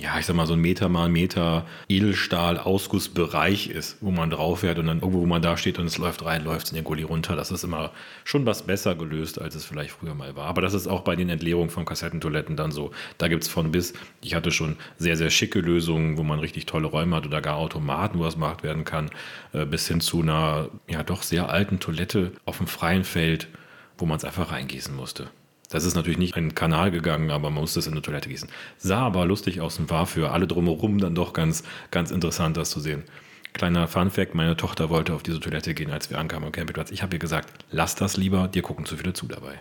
ja, 0.00 0.16
ich 0.16 0.26
sag 0.26 0.36
mal, 0.36 0.46
so 0.46 0.52
ein 0.52 0.60
Meter 0.60 0.88
mal 0.88 1.08
Meter 1.08 1.66
Edelstahl-Ausgussbereich 1.88 3.68
ist, 3.68 3.96
wo 4.00 4.12
man 4.12 4.30
drauf 4.30 4.60
fährt 4.60 4.78
und 4.78 4.86
dann 4.86 5.00
irgendwo, 5.00 5.22
wo 5.22 5.26
man 5.26 5.42
da 5.42 5.56
steht 5.56 5.80
und 5.80 5.86
es 5.86 5.98
läuft 5.98 6.24
rein, 6.24 6.44
läuft 6.44 6.66
es 6.66 6.70
in 6.72 6.76
den 6.76 6.84
Gully 6.84 7.02
runter. 7.02 7.34
Das 7.34 7.50
ist 7.50 7.64
immer 7.64 7.90
schon 8.22 8.46
was 8.46 8.62
besser 8.62 8.94
gelöst, 8.94 9.40
als 9.40 9.56
es 9.56 9.64
vielleicht 9.64 9.90
früher 9.90 10.14
mal 10.14 10.36
war. 10.36 10.46
Aber 10.46 10.62
das 10.62 10.72
ist 10.72 10.86
auch 10.86 11.00
bei 11.00 11.16
den 11.16 11.28
Entleerungen 11.28 11.70
von 11.70 11.84
Kassettentoiletten 11.84 12.54
dann 12.54 12.70
so. 12.70 12.92
Da 13.18 13.26
gibt 13.26 13.42
es 13.42 13.48
von 13.48 13.72
bis, 13.72 13.92
ich 14.22 14.36
hatte 14.36 14.52
schon 14.52 14.76
sehr, 14.98 15.16
sehr 15.16 15.30
schicke 15.30 15.58
Lösungen, 15.58 16.16
wo 16.16 16.22
man 16.22 16.38
richtig 16.38 16.66
tolle 16.66 16.86
Räume 16.86 17.16
hat 17.16 17.26
oder 17.26 17.40
gar 17.40 17.56
Automaten, 17.56 18.20
wo 18.20 18.24
das 18.24 18.34
gemacht 18.34 18.62
werden 18.62 18.84
kann, 18.84 19.10
äh, 19.52 19.64
bis 19.66 19.88
hin 19.88 20.00
zu 20.00 20.22
einer, 20.22 20.68
ja, 20.88 21.02
doch 21.02 21.24
sehr 21.24 21.50
alten 21.50 21.80
Toilette 21.80 22.30
auf 22.44 22.58
dem 22.58 22.68
freien 22.68 23.02
Feld, 23.02 23.48
wo 23.96 24.06
man 24.06 24.18
es 24.18 24.24
einfach 24.24 24.52
reingießen 24.52 24.94
musste. 24.94 25.28
Das 25.68 25.84
ist 25.84 25.94
natürlich 25.94 26.18
nicht 26.18 26.36
in 26.36 26.48
den 26.48 26.54
Kanal 26.54 26.90
gegangen, 26.90 27.30
aber 27.30 27.50
man 27.50 27.60
musste 27.60 27.78
es 27.80 27.86
in 27.86 27.92
eine 27.92 28.02
Toilette 28.02 28.28
gießen. 28.28 28.48
Sah 28.78 29.00
aber 29.00 29.26
lustig 29.26 29.60
aus 29.60 29.78
und 29.78 29.90
war 29.90 30.06
für 30.06 30.30
alle 30.30 30.46
drumherum 30.46 30.98
dann 30.98 31.14
doch 31.14 31.32
ganz, 31.32 31.62
ganz 31.90 32.10
interessant, 32.10 32.56
das 32.56 32.70
zu 32.70 32.80
sehen. 32.80 33.04
Kleiner 33.52 33.88
Funfact, 33.88 34.34
meine 34.34 34.56
Tochter 34.56 34.88
wollte 34.88 35.14
auf 35.14 35.22
diese 35.22 35.40
Toilette 35.40 35.74
gehen, 35.74 35.90
als 35.90 36.10
wir 36.10 36.18
ankamen 36.18 36.46
am 36.46 36.52
Campingplatz. 36.52 36.90
Ich 36.90 37.02
habe 37.02 37.16
ihr 37.16 37.18
gesagt, 37.18 37.48
lass 37.70 37.94
das 37.94 38.16
lieber, 38.16 38.48
dir 38.48 38.62
gucken 38.62 38.86
zu 38.86 38.96
viele 38.96 39.12
zu 39.12 39.26
dabei. 39.26 39.60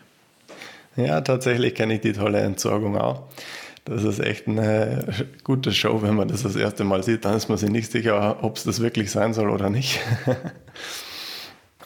Ja, 0.95 1.21
tatsächlich 1.21 1.75
kenne 1.75 1.95
ich 1.95 2.01
die 2.01 2.13
tolle 2.13 2.39
Entsorgung 2.39 2.97
auch. 2.97 3.23
Das 3.85 4.03
ist 4.03 4.19
echt 4.19 4.47
eine 4.47 5.05
gute 5.43 5.71
Show, 5.71 6.01
wenn 6.01 6.15
man 6.15 6.27
das 6.27 6.43
das 6.43 6.55
erste 6.55 6.83
Mal 6.83 7.03
sieht. 7.03 7.23
Dann 7.23 7.35
ist 7.35 7.47
man 7.47 7.57
sich 7.57 7.69
nicht 7.69 7.91
sicher, 7.91 8.43
ob 8.43 8.57
es 8.57 8.63
das 8.63 8.81
wirklich 8.81 9.11
sein 9.11 9.33
soll 9.33 9.49
oder 9.49 9.69
nicht. 9.69 9.99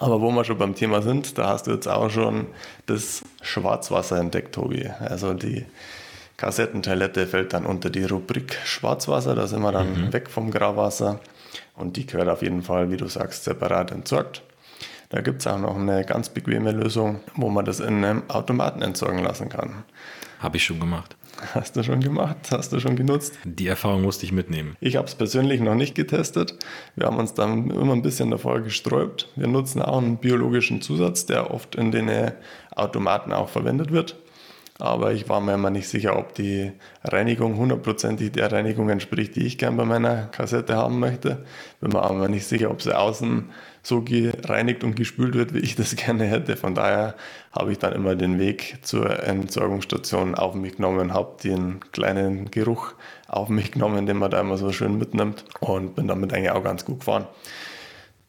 Aber 0.02 0.20
wo 0.20 0.32
wir 0.32 0.44
schon 0.44 0.58
beim 0.58 0.74
Thema 0.74 1.04
sind, 1.04 1.38
da 1.38 1.48
hast 1.48 1.68
du 1.68 1.72
jetzt 1.72 1.88
auch 1.88 2.10
schon 2.10 2.48
das 2.88 3.22
Schwarzwasser 3.44 4.18
entdeckt, 4.18 4.56
Tobi. 4.56 4.90
Also 5.00 5.36
die 5.36 5.64
Kassettentoilette 6.38 7.28
fällt 7.28 7.54
dann 7.54 7.68
unter 7.68 7.92
die 7.92 8.06
Rubrik 8.06 8.58
Schwarzwasser, 8.66 9.36
da 9.36 9.46
sind 9.46 9.62
wir 9.62 9.72
dann 9.72 10.08
mhm. 10.08 10.14
weg 10.14 10.32
vom 10.32 10.50
Grauwasser. 10.50 11.20
Und 11.76 11.98
die 11.98 12.08
gehört 12.08 12.30
auf 12.30 12.42
jeden 12.42 12.64
Fall, 12.64 12.90
wie 12.90 12.98
du 12.98 13.08
sagst, 13.08 13.44
separat 13.44 13.92
entsorgt. 13.92 14.42
Da 15.12 15.20
gibt 15.20 15.42
es 15.42 15.48
auch 15.48 15.60
noch 15.60 15.76
eine 15.76 16.06
ganz 16.06 16.30
bequeme 16.30 16.72
Lösung, 16.72 17.20
wo 17.36 17.50
man 17.50 17.66
das 17.66 17.82
in 17.82 18.04
einem 18.04 18.24
Automaten 18.30 18.82
entsorgen 18.82 19.22
lassen 19.22 19.50
kann. 19.50 19.84
Habe 20.40 20.56
ich 20.56 20.64
schon 20.64 20.80
gemacht. 20.80 21.18
Hast 21.54 21.76
du 21.76 21.84
schon 21.84 22.00
gemacht? 22.00 22.38
Hast 22.50 22.72
du 22.72 22.80
schon 22.80 22.96
genutzt? 22.96 23.38
Die 23.44 23.68
Erfahrung 23.68 24.04
musste 24.04 24.26
ich 24.26 24.32
mitnehmen. 24.32 24.78
Ich 24.80 24.96
habe 24.96 25.08
es 25.08 25.16
persönlich 25.16 25.60
noch 25.60 25.76
nicht 25.76 25.96
getestet. 25.96 26.58
Wir 26.96 27.08
haben 27.08 27.18
uns 27.18 27.34
dann 27.34 27.70
immer 27.70 27.94
ein 27.94 28.02
bisschen 28.02 28.32
davor 28.32 28.62
gesträubt. 28.62 29.28
Wir 29.36 29.48
nutzen 29.48 29.82
auch 29.82 29.98
einen 29.98 30.18
biologischen 30.18 30.82
Zusatz, 30.82 31.26
der 31.26 31.52
oft 31.52 31.76
in 31.76 31.92
den 31.92 32.10
Automaten 32.74 33.34
auch 33.34 33.50
verwendet 33.50 33.92
wird. 33.92 34.16
Aber 34.82 35.14
ich 35.14 35.30
war 35.30 35.42
mir 35.42 35.54
immer 35.54 35.70
nicht 35.70 35.88
sicher, 35.88 36.18
ob 36.18 36.34
die 36.34 36.72
Reinigung 37.04 37.56
hundertprozentig 37.58 38.32
der 38.32 38.52
Reinigung 38.52 38.90
entspricht, 38.90 39.36
die 39.36 39.46
ich 39.46 39.60
gern 39.60 39.78
bei 39.78 39.86
meiner 39.86 40.24
Kassette 40.28 40.76
haben 40.76 41.00
möchte. 41.00 41.46
Bin 41.80 41.92
mir 41.92 42.02
aber 42.02 42.28
nicht 42.28 42.48
sicher, 42.48 42.72
ob 42.72 42.82
sie 42.82 42.98
außen 42.98 43.50
so 43.84 44.02
gereinigt 44.02 44.84
und 44.84 44.96
gespült 44.96 45.36
wird, 45.36 45.54
wie 45.54 45.60
ich 45.60 45.76
das 45.76 45.96
gerne 45.96 46.26
hätte. 46.26 46.58
Von 46.58 46.74
daher 46.74 47.14
habe 47.52 47.72
ich 47.72 47.78
dann 47.78 47.94
immer 47.94 48.16
den 48.16 48.40
Weg 48.40 48.80
zur 48.82 49.24
Entsorgungsstation 49.24 50.34
auf 50.34 50.56
mich 50.56 50.78
genommen, 50.78 51.14
habe 51.14 51.38
den 51.44 51.80
kleinen 51.92 52.50
Geruch 52.50 52.94
auf 53.28 53.50
mich 53.50 53.72
genommen, 53.72 54.08
den 54.08 54.18
man 54.18 54.32
da 54.32 54.42
immer 54.42 54.58
so 54.58 54.72
schön 54.72 54.98
mitnimmt 54.98 55.46
und 55.60 55.96
bin 55.96 56.08
damit 56.08 56.34
eigentlich 56.34 56.52
auch 56.52 56.64
ganz 56.64 56.86
gut 56.86 57.02
gefahren. 57.02 57.28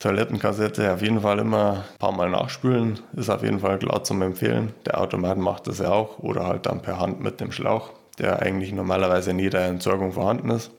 Toilettenkassette 0.02 0.92
auf 0.92 1.00
jeden 1.00 1.21
Fall 1.21 1.38
immer 1.38 1.85
ein 1.92 1.99
paar 2.00 2.11
Mal 2.11 2.28
nachspülen, 2.28 2.99
ist 3.14 3.30
auf 3.30 3.44
jeden 3.44 3.61
Fall 3.61 3.78
klar 3.78 4.02
zum 4.02 4.21
Empfehlen. 4.23 4.73
Der 4.85 5.00
Automat 5.00 5.38
macht 5.38 5.68
das 5.68 5.78
ja 5.78 5.90
auch 5.90 6.18
oder 6.18 6.44
halt 6.44 6.66
dann 6.66 6.82
per 6.82 6.99
Hand 6.99 7.21
mit 7.21 7.40
dem 7.40 7.52
Schlauch, 7.52 7.90
der 8.18 8.42
eigentlich 8.42 8.73
normalerweise 8.73 9.30
in 9.30 9.38
jeder 9.38 9.64
Entsorgung 9.64 10.11
vorhanden 10.11 10.50
ist. 10.50 10.73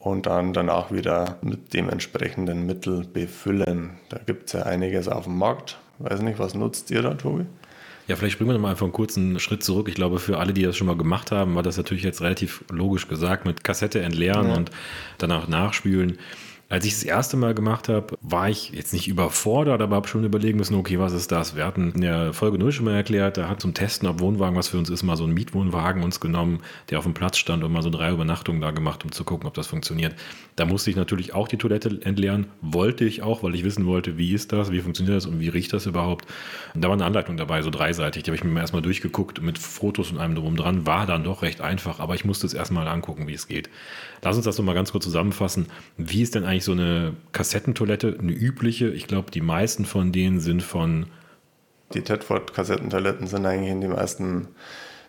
Und 0.00 0.26
dann 0.26 0.52
danach 0.52 0.90
wieder 0.90 1.36
mit 1.40 1.72
dem 1.72 1.88
entsprechenden 1.88 2.66
Mittel 2.66 3.04
befüllen. 3.04 3.98
Da 4.08 4.18
gibt 4.18 4.46
es 4.46 4.52
ja 4.54 4.62
einiges 4.62 5.06
auf 5.08 5.24
dem 5.24 5.38
Markt. 5.38 5.78
Weiß 5.98 6.20
nicht, 6.22 6.40
was 6.40 6.54
nutzt 6.54 6.90
ihr 6.90 7.02
da, 7.02 7.14
Tobi? 7.14 7.46
Ja, 8.08 8.16
vielleicht 8.16 8.34
springen 8.34 8.50
wir 8.50 8.58
mal 8.58 8.70
einfach 8.70 8.86
einen 8.86 8.92
kurzen 8.92 9.38
Schritt 9.38 9.62
zurück. 9.62 9.86
Ich 9.88 9.94
glaube, 9.94 10.18
für 10.18 10.38
alle, 10.38 10.52
die 10.52 10.62
das 10.62 10.76
schon 10.76 10.86
mal 10.86 10.96
gemacht 10.96 11.30
haben, 11.30 11.54
war 11.54 11.62
das 11.62 11.76
natürlich 11.76 12.02
jetzt 12.02 12.22
relativ 12.22 12.64
logisch 12.70 13.06
gesagt 13.06 13.44
mit 13.44 13.62
Kassette 13.62 14.00
entleeren 14.00 14.48
ja. 14.48 14.56
und 14.56 14.70
danach 15.18 15.46
nachspülen. 15.46 16.18
Als 16.70 16.84
ich 16.84 16.92
das 16.92 17.04
erste 17.04 17.38
Mal 17.38 17.54
gemacht 17.54 17.88
habe, 17.88 18.18
war 18.20 18.50
ich 18.50 18.72
jetzt 18.72 18.92
nicht 18.92 19.08
überfordert, 19.08 19.80
aber 19.80 19.96
habe 19.96 20.06
schon 20.06 20.22
überlegen 20.24 20.58
müssen, 20.58 20.74
okay, 20.74 20.98
was 20.98 21.14
ist 21.14 21.32
das? 21.32 21.56
Wir 21.56 21.64
hatten 21.64 21.92
in 21.92 22.02
der 22.02 22.34
Folge 22.34 22.58
0 22.58 22.72
schon 22.72 22.84
mal 22.84 22.94
erklärt, 22.94 23.38
da 23.38 23.48
hat 23.48 23.62
zum 23.62 23.72
Testen, 23.72 24.06
ob 24.06 24.20
Wohnwagen 24.20 24.54
was 24.54 24.68
für 24.68 24.76
uns 24.76 24.90
ist, 24.90 25.02
mal 25.02 25.16
so 25.16 25.24
ein 25.24 25.32
Mietwohnwagen 25.32 26.02
uns 26.02 26.20
genommen, 26.20 26.60
der 26.90 26.98
auf 26.98 27.04
dem 27.04 27.14
Platz 27.14 27.38
stand 27.38 27.64
und 27.64 27.72
mal 27.72 27.80
so 27.80 27.88
drei 27.88 28.10
Übernachtungen 28.12 28.60
da 28.60 28.70
gemacht, 28.70 29.02
um 29.02 29.12
zu 29.12 29.24
gucken, 29.24 29.48
ob 29.48 29.54
das 29.54 29.66
funktioniert. 29.66 30.14
Da 30.56 30.66
musste 30.66 30.90
ich 30.90 30.96
natürlich 30.96 31.32
auch 31.32 31.48
die 31.48 31.56
Toilette 31.56 32.00
entleeren, 32.02 32.48
wollte 32.60 33.06
ich 33.06 33.22
auch, 33.22 33.42
weil 33.42 33.54
ich 33.54 33.64
wissen 33.64 33.86
wollte, 33.86 34.18
wie 34.18 34.34
ist 34.34 34.52
das, 34.52 34.70
wie 34.70 34.80
funktioniert 34.80 35.16
das 35.16 35.24
und 35.24 35.40
wie 35.40 35.48
riecht 35.48 35.72
das 35.72 35.86
überhaupt. 35.86 36.26
Und 36.74 36.84
da 36.84 36.88
war 36.88 36.96
eine 36.96 37.06
Anleitung 37.06 37.38
dabei, 37.38 37.62
so 37.62 37.70
dreiseitig, 37.70 38.24
die 38.24 38.30
habe 38.30 38.36
ich 38.36 38.44
mir 38.44 38.60
erstmal 38.60 38.82
durchgeguckt 38.82 39.40
mit 39.40 39.56
Fotos 39.56 40.10
und 40.10 40.18
allem 40.18 40.34
drum 40.34 40.54
dran, 40.56 40.84
war 40.84 41.06
dann 41.06 41.24
doch 41.24 41.40
recht 41.40 41.62
einfach, 41.62 41.98
aber 41.98 42.14
ich 42.14 42.26
musste 42.26 42.46
es 42.46 42.52
erstmal 42.52 42.88
angucken, 42.88 43.26
wie 43.26 43.32
es 43.32 43.48
geht. 43.48 43.70
Lass 44.20 44.36
uns 44.36 44.44
das 44.44 44.58
nochmal 44.58 44.74
ganz 44.74 44.92
kurz 44.92 45.04
zusammenfassen. 45.04 45.68
Wie 45.96 46.20
ist 46.20 46.34
denn 46.34 46.44
eigentlich 46.44 46.57
so 46.64 46.72
eine 46.72 47.14
Kassettentoilette, 47.32 48.16
eine 48.18 48.32
übliche? 48.32 48.88
Ich 48.88 49.06
glaube, 49.06 49.30
die 49.30 49.40
meisten 49.40 49.84
von 49.84 50.12
denen 50.12 50.40
sind 50.40 50.62
von. 50.62 51.06
Die 51.94 52.02
Tedford-Kassettentoiletten 52.02 53.26
sind 53.26 53.46
eigentlich 53.46 53.70
in 53.70 53.80
den 53.80 53.92
meisten 53.92 54.48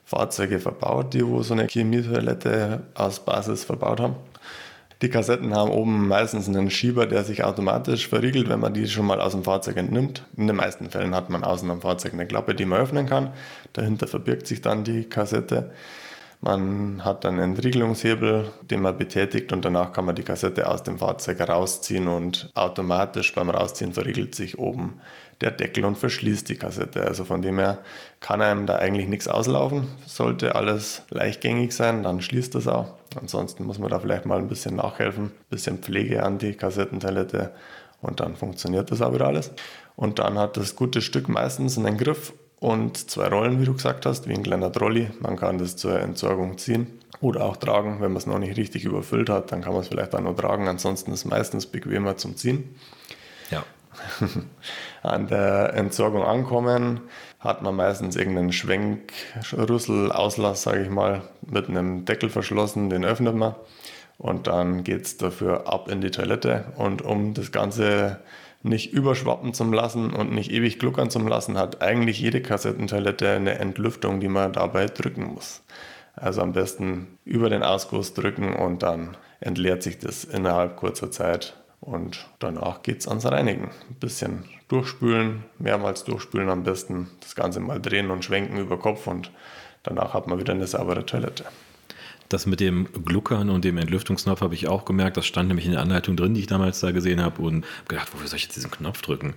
Fahrzeuge 0.06 0.60
verbaut, 0.60 1.13
die 1.13 1.25
wo 1.25 1.44
so 1.44 1.53
eine 1.53 1.68
Chemietoilette 1.68 2.84
als 2.96 3.20
Basis 3.20 3.63
verbaut 3.63 4.00
haben. 4.00 4.15
Die 5.01 5.10
Kassetten 5.10 5.56
haben 5.56 5.72
oben 5.72 6.08
meistens 6.08 6.50
einen 6.50 6.70
Schieber, 6.70 7.06
der 7.06 7.24
sich 7.24 7.44
automatisch 7.44 8.08
verriegelt, 8.10 8.50
wenn 8.50 8.60
man 8.60 8.74
die 8.74 8.88
schon 8.88 9.06
mal 9.06 9.22
aus 9.22 9.32
dem 9.32 9.44
Fahrzeug 9.44 9.77
entnimmt. 9.77 10.25
In 10.36 10.48
den 10.48 10.58
meisten 10.58 10.89
Fällen 10.89 11.15
hat 11.15 11.29
man 11.29 11.46
außen 11.46 11.70
am 11.72 11.82
Fahrzeug 11.82 12.13
eine 12.13 12.27
Klappe, 12.27 12.53
die 12.53 12.65
man 12.65 12.82
öffnen 12.82 13.06
kann. 13.06 13.32
Dahinter 13.74 14.08
verbirgt 14.08 14.48
sich 14.48 14.62
dann 14.62 14.84
die 14.84 15.06
Kassette. 15.06 15.72
Man 16.41 17.03
hat 17.03 17.25
dann 17.25 17.34
einen 17.34 17.55
Entriegelungshebel, 17.55 18.50
den 18.62 18.81
man 18.81 18.98
betätigt 18.98 19.51
und 19.51 19.65
danach 19.65 19.91
kann 19.91 20.05
man 20.05 20.15
die 20.15 20.24
Kassette 20.24 20.69
aus 20.69 20.84
dem 20.84 21.00
Fahrzeug 21.00 21.41
rausziehen 21.41 22.08
und 22.08 22.50
automatisch 22.53 23.36
beim 23.36 23.50
Rausziehen 23.50 23.91
verriegelt 23.91 24.36
sich 24.36 24.58
oben 24.58 25.01
der 25.41 25.51
Deckel 25.51 25.86
und 25.86 25.98
verschließt 25.98 26.50
die 26.50 26.55
Kassette. 26.55 27.05
Also 27.05 27.24
von 27.24 27.41
dem 27.41 27.60
her 27.60 27.79
kann 28.19 28.41
einem 28.41 28.65
da 28.65 28.75
eigentlich 28.75 29.08
nichts 29.08 29.27
auslaufen. 29.27 29.88
Sollte 30.05 30.55
alles 30.55 31.03
leichtgängig 31.10 31.74
sein, 31.74 32.03
dann 32.03 32.22
schließt 32.22 32.55
das 32.55 32.67
auch. 32.67 32.93
Ansonsten 33.19 33.65
muss 33.65 33.79
man 33.79 33.89
da 33.89 34.00
vielleicht 34.00 34.25
mal 34.25 34.38
ein 34.38 34.48
bisschen 34.50 34.75
nachhelfen, 34.75 35.25
ein 35.25 35.50
bisschen 35.50 35.79
Pflege 35.79 36.24
an 36.24 36.38
die 36.38 36.53
Kassettentoilette 36.53 37.53
und 38.01 38.19
dann 38.19 38.36
funktioniert 38.36 38.91
das 38.91 39.01
auch 39.01 39.13
wieder 39.13 39.27
alles. 39.27 39.51
Und 39.96 40.19
dann 40.19 40.38
hat 40.38 40.58
das 40.58 40.75
gute 40.75 41.01
Stück 41.01 41.27
meistens 41.27 41.77
einen 41.77 41.98
Griff 41.98 42.34
und 42.60 43.10
zwei 43.10 43.28
Rollen, 43.28 43.62
wie 43.62 43.66
du 43.66 43.74
gesagt 43.74 44.06
hast, 44.06 44.28
wie 44.28 44.34
ein 44.34 44.44
kleiner 44.44 44.72
Trolley. 44.72 45.10
Man 45.20 45.38
kann 45.38 45.58
das 45.58 45.75
zur 45.75 46.00
Entsorgung 46.00 46.58
ziehen 46.58 46.88
oder 47.22 47.46
auch 47.46 47.58
tragen. 47.58 48.01
Wenn 48.01 48.12
man 48.12 48.18
es 48.18 48.25
noch 48.25 48.39
nicht 48.39 48.58
richtig 48.58 48.86
überfüllt 48.86 49.30
hat, 49.30 49.51
dann 49.51 49.62
kann 49.62 49.74
man 49.74 49.82
es 49.82 49.88
vielleicht 49.88 50.13
auch 50.13 50.22
noch 50.22 50.36
tragen. 50.36 50.68
Ansonsten 50.68 51.12
ist 51.12 51.20
es 51.20 51.25
meistens 51.25 51.66
bequemer 51.66 52.18
zum 52.18 52.36
Ziehen. 52.36 52.75
Ja. 53.50 53.63
An 55.04 55.28
der 55.28 55.74
Entsorgung 55.74 56.24
ankommen, 56.24 57.01
hat 57.39 57.62
man 57.62 57.75
meistens 57.75 58.16
irgendeinen 58.16 58.51
Schwenkrüssel, 58.51 60.12
Auslass, 60.12 60.63
sage 60.63 60.84
ich 60.84 60.89
mal, 60.89 61.22
mit 61.42 61.70
einem 61.70 62.06
Deckel 62.06 62.30
verschlossen, 62.30 62.89
den 62.89 63.06
öffnet 63.06 63.36
man 63.36 63.56
und 64.20 64.48
dann 64.48 64.84
geht 64.84 65.06
es 65.06 65.18
dafür 65.18 65.68
ab 65.68 65.89
in 65.89 66.01
die 66.01 66.12
Toilette. 66.12 66.66
Und 66.75 67.01
um 67.01 67.34
das 67.34 67.51
Ganze 67.54 68.20
nicht 68.62 68.92
überschwappen 68.92 69.54
zu 69.54 69.63
lassen 69.66 70.13
und 70.13 70.32
nicht 70.32 70.51
ewig 70.51 70.80
gluckern 70.80 71.10
zu 71.10 71.20
lassen, 71.20 71.58
hat 71.58 71.82
eigentlich 71.82 72.20
jede 72.20 72.42
Kassettentoilette 72.42 73.30
eine 73.30 73.58
Entlüftung, 73.60 74.20
die 74.20 74.28
man 74.28 74.54
dabei 74.54 74.88
drücken 74.88 75.24
muss. 75.34 75.63
Also 76.16 76.42
am 76.42 76.51
besten 76.51 77.18
über 77.24 77.50
den 77.50 77.63
Ausguss 77.63 78.13
drücken 78.13 78.54
und 78.54 78.84
dann 78.84 79.16
entleert 79.39 79.84
sich 79.84 80.00
das 80.00 80.25
innerhalb 80.25 80.75
kurzer 80.75 81.12
Zeit 81.12 81.56
und 81.80 82.28
danach 82.39 82.84
geht 82.84 83.00
es 83.00 83.08
ans 83.08 83.25
Reinigen. 83.25 83.72
Ein 83.89 83.96
bisschen 84.00 84.44
durchspülen, 84.68 85.46
mehrmals 85.58 86.04
durchspülen 86.04 86.50
am 86.50 86.63
besten, 86.63 87.10
das 87.22 87.36
Ganze 87.36 87.62
mal 87.62 87.80
drehen 87.80 88.12
und 88.12 88.25
schwenken 88.25 88.58
über 88.58 88.78
Kopf 88.78 89.08
und 89.08 89.32
danach 89.84 90.13
hat 90.13 90.28
man 90.28 90.39
wieder 90.39 90.54
eine 90.54 90.68
saubere 90.68 91.06
Toilette. 91.06 91.46
Das 92.29 92.45
mit 92.45 92.59
dem 92.59 92.88
Gluckern 93.05 93.50
und 93.50 93.65
dem 93.65 93.77
Entlüftungsknopf 93.77 94.41
habe 94.41 94.53
ich 94.53 94.67
auch 94.67 94.86
gemerkt. 94.86 95.17
Das 95.17 95.25
stand 95.25 95.48
nämlich 95.48 95.65
in 95.65 95.71
der 95.71 95.81
Anleitung 95.81 96.15
drin, 96.15 96.36
die 96.36 96.41
ich 96.41 96.48
damals 96.48 96.79
da 96.79 96.91
gesehen 96.91 97.21
habe 97.21 97.41
und 97.41 97.65
gedacht, 97.88 98.13
wofür 98.13 98.27
soll 98.27 98.38
ich 98.38 98.43
jetzt 98.43 98.55
diesen 98.55 98.69
Knopf 98.69 99.01
drücken? 99.01 99.33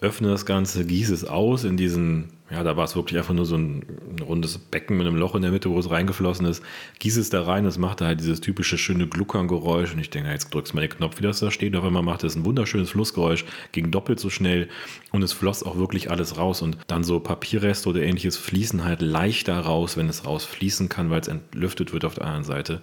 Öffne 0.00 0.28
das 0.28 0.44
Ganze, 0.44 0.84
gieße 0.84 1.14
es 1.14 1.24
aus 1.24 1.64
in 1.64 1.78
diesen 1.78 2.28
ja, 2.54 2.62
da 2.62 2.76
war 2.76 2.84
es 2.84 2.94
wirklich 2.94 3.18
einfach 3.18 3.34
nur 3.34 3.46
so 3.46 3.56
ein, 3.56 3.84
ein, 4.10 4.22
rundes 4.22 4.58
Becken 4.58 4.96
mit 4.96 5.06
einem 5.06 5.16
Loch 5.16 5.34
in 5.34 5.42
der 5.42 5.50
Mitte, 5.50 5.70
wo 5.70 5.78
es 5.78 5.90
reingeflossen 5.90 6.46
ist. 6.46 6.62
Gieß 7.00 7.16
es 7.16 7.28
da 7.28 7.42
rein, 7.42 7.64
das 7.64 7.78
machte 7.78 8.06
halt 8.06 8.20
dieses 8.20 8.40
typische 8.40 8.78
schöne 8.78 9.08
Gluckern-Geräusch. 9.08 9.92
Und 9.92 9.98
ich 9.98 10.10
denke, 10.10 10.30
jetzt 10.30 10.54
drückst 10.54 10.72
du 10.72 10.76
mal 10.76 10.82
den 10.82 10.90
Knopf, 10.90 11.18
wie 11.18 11.24
das 11.24 11.40
da 11.40 11.50
steht. 11.50 11.74
Auf 11.74 11.84
einmal 11.84 12.04
macht 12.04 12.22
es 12.22 12.36
ein 12.36 12.44
wunderschönes 12.44 12.90
Flussgeräusch, 12.90 13.44
ging 13.72 13.90
doppelt 13.90 14.20
so 14.20 14.30
schnell 14.30 14.68
und 15.10 15.22
es 15.22 15.32
floss 15.32 15.64
auch 15.64 15.76
wirklich 15.76 16.12
alles 16.12 16.38
raus. 16.38 16.62
Und 16.62 16.78
dann 16.86 17.02
so 17.02 17.18
Papierreste 17.18 17.88
oder 17.88 18.02
ähnliches 18.02 18.36
fließen 18.36 18.84
halt 18.84 19.02
leichter 19.02 19.58
raus, 19.58 19.96
wenn 19.96 20.08
es 20.08 20.24
rausfließen 20.24 20.88
kann, 20.88 21.10
weil 21.10 21.22
es 21.22 21.28
entlüftet 21.28 21.92
wird 21.92 22.04
auf 22.04 22.14
der 22.14 22.26
anderen 22.26 22.44
Seite. 22.44 22.80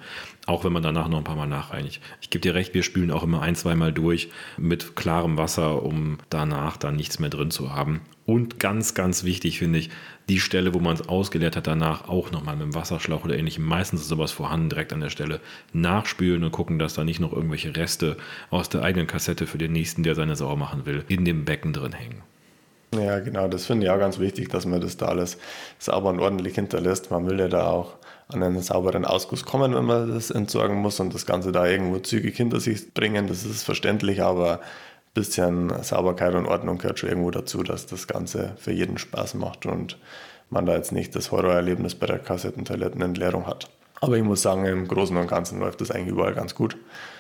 Auch 0.48 0.64
wenn 0.64 0.74
man 0.74 0.82
danach 0.82 1.08
noch 1.08 1.20
ein 1.20 1.24
paar 1.24 1.36
Mal 1.36 1.48
nachreinigt. 1.48 2.02
Ich 2.20 2.32
gebe 2.32 2.42
dir 2.42 2.56
recht, 2.56 2.74
wir 2.74 2.82
spülen 2.82 3.12
auch 3.12 3.24
immer 3.24 3.42
ein, 3.42 3.56
zweimal 3.56 3.94
durch 3.94 4.30
mit 4.58 4.96
klarem 4.96 5.38
Wasser, 5.38 5.84
um 5.84 6.18
danach 6.30 6.78
dann 6.78 6.96
nichts 6.96 7.20
mehr 7.20 7.30
drin 7.30 7.52
zu 7.52 7.74
haben. 7.74 8.02
Und 8.26 8.60
ganz, 8.60 8.94
ganz 8.94 9.24
wichtig 9.24 9.60
finde 9.60 9.80
ich, 9.80 9.90
die 10.30 10.40
Stelle, 10.40 10.74
wo 10.74 10.80
man 10.80 10.96
es 10.96 11.08
ausgeleert 11.08 11.56
hat, 11.56 11.68
danach 11.68 12.08
auch 12.08 12.32
nochmal 12.32 12.56
mit 12.56 12.64
dem 12.64 12.76
Wasserschlauch 12.76 13.26
oder 13.26 13.38
ähnlichem, 13.38 13.66
meistens 13.66 14.02
ist 14.02 14.08
sowas 14.08 14.32
vorhanden, 14.32 14.70
direkt 14.70 14.94
an 14.94 15.02
der 15.02 15.10
Stelle 15.10 15.42
nachspülen 15.74 16.44
und 16.44 16.52
gucken, 16.52 16.80
dass 16.80 16.94
da 16.94 17.04
nicht 17.04 17.20
noch 17.20 17.34
irgendwelche 17.34 17.76
Reste 17.76 18.18
aus 18.50 18.70
der 18.70 18.84
eigenen 18.84 19.08
Kassette 19.08 19.48
für 19.48 19.58
den 19.58 19.74
nächsten, 19.74 20.04
der 20.04 20.16
seine 20.16 20.36
sauer 20.36 20.58
machen 20.58 20.86
will, 20.86 21.04
in 21.08 21.26
dem 21.26 21.46
Becken 21.46 21.74
drin 21.74 21.94
hängen. 21.94 22.22
Ja, 22.94 23.20
genau, 23.20 23.48
das 23.48 23.66
finde 23.66 23.86
ich 23.86 23.92
auch 23.92 24.00
ganz 24.00 24.20
wichtig, 24.20 24.50
dass 24.50 24.66
man 24.66 24.82
das 24.82 24.98
da 24.98 25.08
alles 25.08 25.38
sauber 25.80 26.10
und 26.10 26.20
ordentlich 26.20 26.56
hinterlässt. 26.56 27.10
Man 27.10 27.26
will 27.26 27.40
ja 27.40 27.48
da 27.48 27.68
auch 27.68 27.96
an 28.34 28.44
einen 28.44 28.62
sauberen 28.62 29.06
Ausguss 29.06 29.46
kommen, 29.46 29.74
wenn 29.76 29.86
man 29.86 30.14
das 30.14 30.32
entsorgen 30.32 30.78
muss 30.78 31.00
und 31.00 31.14
das 31.14 31.26
Ganze 31.26 31.52
da 31.52 31.68
irgendwo 31.68 32.00
zügig 32.00 32.36
hinter 32.36 32.60
sich 32.60 32.94
bringen. 32.94 33.28
Das 33.28 33.46
ist 33.46 33.64
verständlich, 33.64 34.22
aber 34.22 34.62
bisschen 35.14 35.72
Sauberkeit 35.84 36.36
und 36.36 36.46
Ordnung 36.46 36.78
gehört 36.78 37.00
schon 37.00 37.10
irgendwo 37.10 37.32
dazu, 37.32 37.64
dass 37.64 37.86
das 37.86 38.08
Ganze 38.08 38.54
für 38.58 38.72
jeden 38.72 38.98
Spaß 38.98 39.34
macht 39.34 39.66
und 39.66 39.98
man 40.50 40.66
da 40.66 40.76
jetzt 40.76 40.92
nicht 40.92 41.16
das 41.16 41.32
Horrorerlebnis 41.32 41.96
bei 41.96 42.08
der 42.08 42.20
Kassettentoilettenentleerung 42.20 43.48
hat. 43.48 43.70
Aber 44.04 44.18
ich 44.18 44.24
muss 44.24 44.42
sagen, 44.42 44.66
im 44.66 44.88
Großen 44.88 45.16
und 45.16 45.28
Ganzen 45.28 45.60
läuft 45.60 45.80
das 45.80 45.92
eigentlich 45.92 46.14
überall 46.14 46.34
ganz 46.34 46.56
gut. 46.56 46.76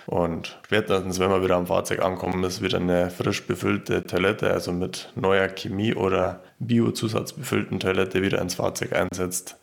Und 0.07 0.59
spätestens, 0.65 1.19
wenn 1.19 1.29
wir 1.29 1.43
wieder 1.43 1.55
am 1.55 1.67
Fahrzeug 1.67 2.03
ankommen, 2.03 2.43
ist 2.43 2.63
wieder 2.63 2.79
eine 2.79 3.11
frisch 3.11 3.45
befüllte 3.45 4.03
Toilette, 4.03 4.51
also 4.51 4.71
mit 4.71 5.11
neuer 5.15 5.47
Chemie 5.47 5.93
oder 5.93 6.41
Biozusatz 6.57 7.33
befüllten 7.33 7.79
Toilette 7.79 8.23
wieder 8.23 8.41
ins 8.41 8.55
Fahrzeug 8.55 8.93
einsetzt, 8.93 9.57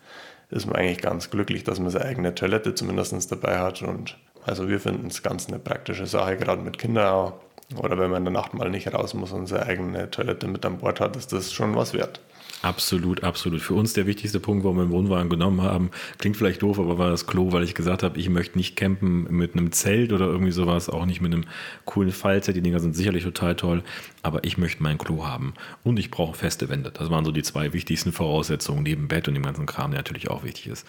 ist 0.49 0.65
man 0.65 0.75
eigentlich 0.75 0.99
ganz 0.99 1.29
glücklich, 1.29 1.63
dass 1.63 1.79
man 1.79 1.89
seine 1.89 2.05
eigene 2.05 2.35
Toilette 2.35 2.75
zumindest 2.75 3.31
dabei 3.31 3.59
hat. 3.59 3.81
Und 3.81 4.17
also 4.45 4.67
wir 4.67 4.79
finden 4.79 5.07
es 5.07 5.23
ganz 5.23 5.47
eine 5.47 5.59
praktische 5.59 6.07
Sache, 6.07 6.37
gerade 6.37 6.61
mit 6.61 6.77
Kindern 6.77 7.07
auch 7.07 7.33
oder 7.77 7.99
wenn 7.99 8.09
man 8.09 8.25
in 8.25 8.33
der 8.33 8.41
Nacht 8.41 8.53
mal 8.53 8.69
nicht 8.69 8.91
raus 8.93 9.13
muss 9.13 9.31
und 9.31 9.47
seine 9.47 9.67
eigene 9.67 10.09
Toilette 10.09 10.47
mit 10.47 10.65
an 10.65 10.79
Bord 10.79 10.99
hat, 10.99 11.15
ist 11.15 11.31
das 11.31 11.53
schon 11.53 11.75
was 11.75 11.93
wert. 11.93 12.19
Absolut, 12.61 13.23
absolut. 13.23 13.61
Für 13.61 13.73
uns 13.73 13.93
der 13.93 14.05
wichtigste 14.05 14.41
Punkt, 14.41 14.65
warum 14.65 14.77
wir 14.77 14.81
einen 14.83 14.91
Wohnwagen 14.91 15.29
genommen 15.29 15.61
haben, 15.61 15.91
klingt 16.17 16.35
vielleicht 16.35 16.61
doof, 16.61 16.77
aber 16.77 16.97
war 16.97 17.09
das 17.09 17.25
Klo, 17.25 17.53
weil 17.53 17.63
ich 17.63 17.73
gesagt 17.73 18.03
habe, 18.03 18.19
ich 18.19 18.27
möchte 18.27 18.57
nicht 18.57 18.75
campen 18.75 19.27
mit 19.29 19.53
einem 19.53 19.71
Zelt 19.71 20.11
oder 20.11 20.25
irgendwie 20.25 20.51
sowas, 20.51 20.89
auch 20.89 21.05
nicht 21.05 21.21
mit 21.21 21.33
einem 21.33 21.45
coolen 21.85 22.11
Fallzelt. 22.11 22.57
Die 22.57 22.61
Dinger 22.61 22.81
sind 22.81 22.97
sicherlich 22.97 23.23
total 23.23 23.55
toll, 23.55 23.81
aber 24.23 24.43
ich 24.43 24.57
möchte 24.57 24.83
mein 24.83 24.97
Klo 24.97 25.25
haben 25.25 25.53
und 25.85 25.99
ich 25.99 26.11
brauche 26.11 26.37
feste 26.37 26.67
Wände. 26.67 26.91
Das 26.91 27.09
waren 27.09 27.23
so 27.23 27.31
die 27.31 27.43
zwei 27.43 27.71
wichtigsten 27.71 28.11
Voraussetzungen 28.11 28.83
neben 28.83 29.07
Bett 29.07 29.29
und 29.29 29.35
dem 29.35 29.43
ganzen 29.43 29.65
Kram, 29.65 29.91
der 29.91 30.01
natürlich 30.01 30.29
auch 30.29 30.43
wichtig 30.43 30.67
ist. 30.67 30.85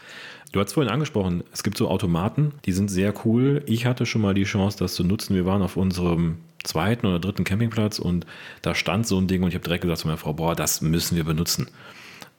Du 0.50 0.58
hast 0.58 0.72
vorhin 0.72 0.92
angesprochen, 0.92 1.44
es 1.52 1.62
gibt 1.62 1.78
so 1.78 1.88
Automaten, 1.88 2.52
die 2.64 2.72
sind 2.72 2.90
sehr 2.90 3.14
cool. 3.24 3.62
Ich 3.66 3.86
hatte 3.86 4.06
schon 4.06 4.22
mal 4.22 4.34
die 4.34 4.42
Chance, 4.42 4.76
das 4.78 4.94
zu 4.94 5.04
nutzen. 5.04 5.36
Wir 5.36 5.46
waren 5.46 5.62
auf 5.62 5.76
unserem 5.76 6.38
zweiten 6.64 7.06
oder 7.06 7.18
dritten 7.18 7.44
Campingplatz 7.44 7.98
und 7.98 8.26
da 8.62 8.74
stand 8.74 9.06
so 9.06 9.18
ein 9.18 9.26
Ding 9.26 9.42
und 9.42 9.48
ich 9.48 9.54
habe 9.54 9.64
direkt 9.64 9.82
gesagt 9.82 10.00
zu 10.00 10.06
meiner 10.06 10.18
Frau, 10.18 10.32
boah, 10.32 10.54
das 10.54 10.80
müssen 10.80 11.16
wir 11.16 11.24
benutzen. 11.24 11.68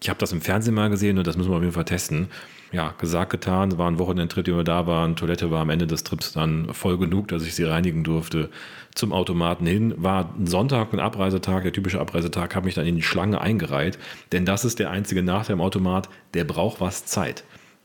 Ich 0.01 0.09
habe 0.09 0.19
das 0.19 0.31
im 0.31 0.41
Fernsehen 0.41 0.73
mal 0.73 0.89
gesehen 0.89 1.19
und 1.19 1.27
das 1.27 1.37
müssen 1.37 1.51
wir 1.51 1.57
auf 1.57 1.61
jeden 1.61 1.73
Fall 1.73 1.85
testen. 1.85 2.27
Ja, 2.71 2.95
gesagt, 2.97 3.29
getan, 3.29 3.77
war 3.77 3.89
ein 3.89 3.99
Wochenendtrip, 3.99 4.45
den 4.45 4.55
wir 4.55 4.63
da 4.63 4.87
waren. 4.87 5.15
Toilette 5.15 5.51
war 5.51 5.61
am 5.61 5.69
Ende 5.69 5.85
des 5.85 6.03
Trips 6.03 6.31
dann 6.31 6.73
voll 6.73 6.97
genug, 6.97 7.27
dass 7.27 7.45
ich 7.45 7.53
sie 7.53 7.65
reinigen 7.65 8.03
durfte. 8.03 8.49
Zum 8.95 9.13
Automaten 9.13 9.67
hin, 9.67 9.93
war 9.97 10.33
ein 10.39 10.47
Sonntag, 10.47 10.91
ein 10.93 10.99
Abreisetag, 10.99 11.63
der 11.63 11.73
typische 11.73 11.99
Abreisetag, 11.99 12.55
habe 12.55 12.65
mich 12.65 12.75
dann 12.75 12.87
in 12.87 12.95
die 12.95 13.03
Schlange 13.03 13.41
eingereiht. 13.41 13.99
Denn 14.31 14.45
das 14.45 14.65
ist 14.65 14.79
der 14.79 14.89
einzige 14.89 15.21
Nachteil 15.21 15.53
im 15.53 15.61
Automat, 15.61 16.09
der 16.33 16.45
braucht 16.45 16.81
was 16.81 17.05
Zeit 17.05 17.43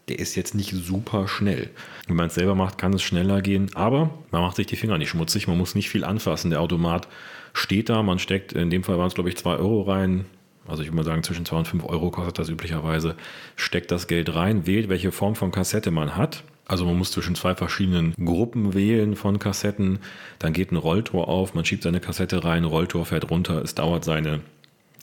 der 0.08 0.18
ist 0.18 0.36
jetzt 0.36 0.54
nicht 0.54 0.70
super 0.70 1.26
schnell. 1.28 1.70
Wenn 2.06 2.16
man 2.16 2.28
es 2.28 2.34
selber 2.34 2.54
macht, 2.54 2.78
kann 2.78 2.92
es 2.92 3.02
schneller 3.02 3.42
gehen, 3.42 3.70
aber 3.74 4.10
man 4.30 4.42
macht 4.42 4.56
sich 4.56 4.66
die 4.66 4.76
Finger 4.76 4.98
nicht 4.98 5.10
schmutzig, 5.10 5.48
man 5.48 5.58
muss 5.58 5.74
nicht 5.74 5.90
viel 5.90 6.04
anfassen. 6.04 6.50
Der 6.50 6.60
Automat 6.60 7.08
steht 7.52 7.88
da, 7.88 8.02
man 8.02 8.18
steckt, 8.18 8.52
in 8.52 8.70
dem 8.70 8.84
Fall 8.84 8.98
waren 8.98 9.08
es 9.08 9.14
glaube 9.14 9.30
ich 9.30 9.36
2 9.36 9.56
Euro 9.56 9.82
rein, 9.82 10.26
also 10.68 10.82
ich 10.82 10.88
würde 10.88 10.96
mal 10.96 11.04
sagen, 11.04 11.22
zwischen 11.22 11.44
2 11.44 11.56
und 11.56 11.68
5 11.68 11.84
Euro 11.84 12.10
kostet 12.10 12.38
das 12.38 12.48
üblicherweise, 12.48 13.16
steckt 13.56 13.90
das 13.90 14.06
Geld 14.06 14.34
rein, 14.34 14.66
wählt, 14.66 14.88
welche 14.88 15.12
Form 15.12 15.34
von 15.34 15.52
Kassette 15.52 15.90
man 15.90 16.16
hat. 16.16 16.44
Also 16.68 16.84
man 16.84 16.98
muss 16.98 17.12
zwischen 17.12 17.36
zwei 17.36 17.54
verschiedenen 17.54 18.12
Gruppen 18.14 18.74
wählen 18.74 19.14
von 19.14 19.38
Kassetten. 19.38 20.00
Dann 20.40 20.52
geht 20.52 20.72
ein 20.72 20.76
Rolltor 20.76 21.28
auf, 21.28 21.54
man 21.54 21.64
schiebt 21.64 21.84
seine 21.84 22.00
Kassette 22.00 22.42
rein, 22.42 22.64
Rolltor 22.64 23.06
fährt 23.06 23.30
runter. 23.30 23.62
Es 23.62 23.76
dauert 23.76 24.04
seine, 24.04 24.40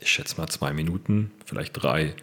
ich 0.01 0.11
schätze 0.11 0.35
mal 0.37 0.49
zwei 0.49 0.73
Minuten, 0.73 1.31
vielleicht 1.45 1.81
drei. 1.81 2.15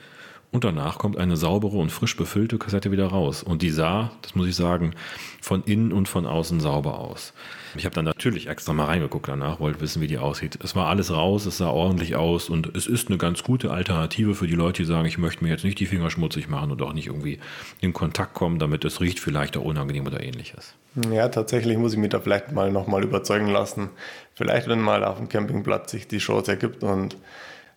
Und 0.52 0.64
danach 0.64 0.98
kommt 0.98 1.16
eine 1.16 1.36
saubere 1.36 1.76
und 1.76 1.90
frisch 1.90 2.16
befüllte 2.16 2.58
Kassette 2.58 2.90
wieder 2.90 3.06
raus. 3.06 3.44
Und 3.44 3.62
die 3.62 3.70
sah, 3.70 4.10
das 4.22 4.34
muss 4.34 4.48
ich 4.48 4.56
sagen, 4.56 4.94
von 5.40 5.62
innen 5.62 5.92
und 5.92 6.08
von 6.08 6.26
außen 6.26 6.58
sauber 6.58 6.98
aus. 6.98 7.32
Ich 7.76 7.84
habe 7.84 7.94
dann 7.94 8.04
natürlich 8.04 8.48
extra 8.48 8.72
mal 8.72 8.86
reingeguckt 8.86 9.28
danach, 9.28 9.60
wollte 9.60 9.80
wissen, 9.80 10.02
wie 10.02 10.08
die 10.08 10.18
aussieht. 10.18 10.58
Es 10.62 10.74
war 10.74 10.88
alles 10.88 11.12
raus, 11.12 11.46
es 11.46 11.58
sah 11.58 11.68
ordentlich 11.68 12.16
aus 12.16 12.48
und 12.48 12.74
es 12.76 12.88
ist 12.88 13.08
eine 13.08 13.18
ganz 13.18 13.44
gute 13.44 13.70
Alternative 13.70 14.34
für 14.34 14.48
die 14.48 14.56
Leute, 14.56 14.82
die 14.82 14.88
sagen, 14.88 15.06
ich 15.06 15.18
möchte 15.18 15.44
mir 15.44 15.50
jetzt 15.50 15.64
nicht 15.64 15.78
die 15.78 15.86
Finger 15.86 16.10
schmutzig 16.10 16.48
machen 16.48 16.72
und 16.72 16.82
auch 16.82 16.94
nicht 16.94 17.06
irgendwie 17.06 17.38
in 17.80 17.92
Kontakt 17.92 18.34
kommen, 18.34 18.58
damit 18.58 18.84
es 18.84 19.00
riecht 19.00 19.20
vielleicht 19.20 19.56
auch 19.56 19.64
unangenehm 19.64 20.04
oder 20.06 20.20
ähnliches. 20.20 20.74
Ja, 21.12 21.28
tatsächlich 21.28 21.78
muss 21.78 21.92
ich 21.92 21.98
mich 22.00 22.10
da 22.10 22.18
vielleicht 22.18 22.50
mal 22.50 22.72
nochmal 22.72 23.04
überzeugen 23.04 23.46
lassen. 23.46 23.90
Vielleicht, 24.34 24.66
wenn 24.66 24.80
mal 24.80 25.04
auf 25.04 25.18
dem 25.18 25.28
Campingplatz 25.28 25.92
sich 25.92 26.08
die 26.08 26.18
Chance 26.18 26.50
ergibt 26.50 26.82
und 26.82 27.16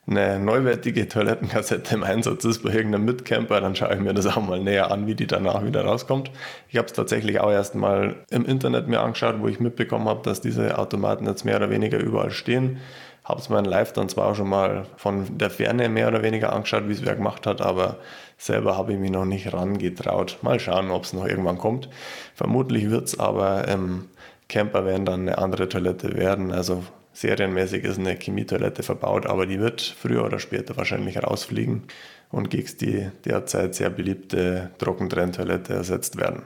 eine 0.05 0.37
neuwertige 0.37 1.07
Toilettenkassette 1.07 1.95
im 1.95 2.03
Einsatz 2.03 2.43
ist 2.43 2.63
bei 2.63 2.73
irgendeinem 2.73 3.05
Mitcamper, 3.05 3.61
dann 3.61 3.75
schaue 3.75 3.93
ich 3.93 4.01
mir 4.01 4.13
das 4.13 4.25
auch 4.25 4.41
mal 4.41 4.59
näher 4.59 4.91
an, 4.91 5.07
wie 5.07 5.15
die 5.15 5.27
danach 5.27 5.63
wieder 5.63 5.85
rauskommt. 5.85 6.29
Ich 6.67 6.77
habe 6.77 6.87
es 6.87 6.93
tatsächlich 6.93 7.39
auch 7.39 7.51
erst 7.51 7.75
mal 7.75 8.15
im 8.29 8.45
Internet 8.45 8.87
mir 8.89 8.99
angeschaut, 8.99 9.35
wo 9.39 9.47
ich 9.47 9.61
mitbekommen 9.61 10.09
habe, 10.09 10.21
dass 10.23 10.41
diese 10.41 10.77
Automaten 10.77 11.25
jetzt 11.25 11.45
mehr 11.45 11.55
oder 11.55 11.69
weniger 11.69 11.99
überall 11.99 12.31
stehen. 12.31 12.79
Habe 13.23 13.39
es 13.39 13.47
mir 13.47 13.59
in 13.59 13.65
Live 13.65 13.93
dann 13.93 14.09
zwar 14.09 14.27
auch 14.27 14.35
schon 14.35 14.49
mal 14.49 14.85
von 14.97 15.37
der 15.37 15.49
Ferne 15.49 15.87
mehr 15.87 16.09
oder 16.09 16.21
weniger 16.21 16.51
angeschaut, 16.51 16.89
wie 16.89 16.93
es 16.93 17.05
wer 17.05 17.15
gemacht 17.15 17.47
hat, 17.47 17.61
aber 17.61 17.99
selber 18.37 18.77
habe 18.77 18.91
ich 18.91 18.99
mich 18.99 19.11
noch 19.11 19.23
nicht 19.23 19.53
rangetraut. 19.53 20.39
Mal 20.41 20.59
schauen, 20.59 20.91
ob 20.91 21.05
es 21.05 21.13
noch 21.13 21.25
irgendwann 21.25 21.57
kommt. 21.57 21.87
Vermutlich 22.35 22.89
wird 22.89 23.07
es 23.07 23.17
aber 23.17 23.69
im 23.69 24.09
Camper 24.49 24.85
werden 24.85 25.05
dann 25.05 25.21
eine 25.21 25.37
andere 25.37 25.69
Toilette 25.69 26.17
werden. 26.17 26.51
Also 26.51 26.83
serienmäßig 27.13 27.83
ist 27.83 27.99
eine 27.99 28.17
Chemietoilette 28.19 28.83
verbaut, 28.83 29.25
aber 29.25 29.45
die 29.45 29.59
wird 29.59 29.81
früher 29.81 30.25
oder 30.25 30.39
später 30.39 30.75
wahrscheinlich 30.77 31.21
rausfliegen 31.21 31.83
und 32.31 32.49
gegen 32.49 32.77
die 32.81 33.09
derzeit 33.25 33.75
sehr 33.75 33.89
beliebte 33.89 34.71
Trockentrenntoilette 34.79 35.73
ersetzt 35.73 36.17
werden. 36.17 36.43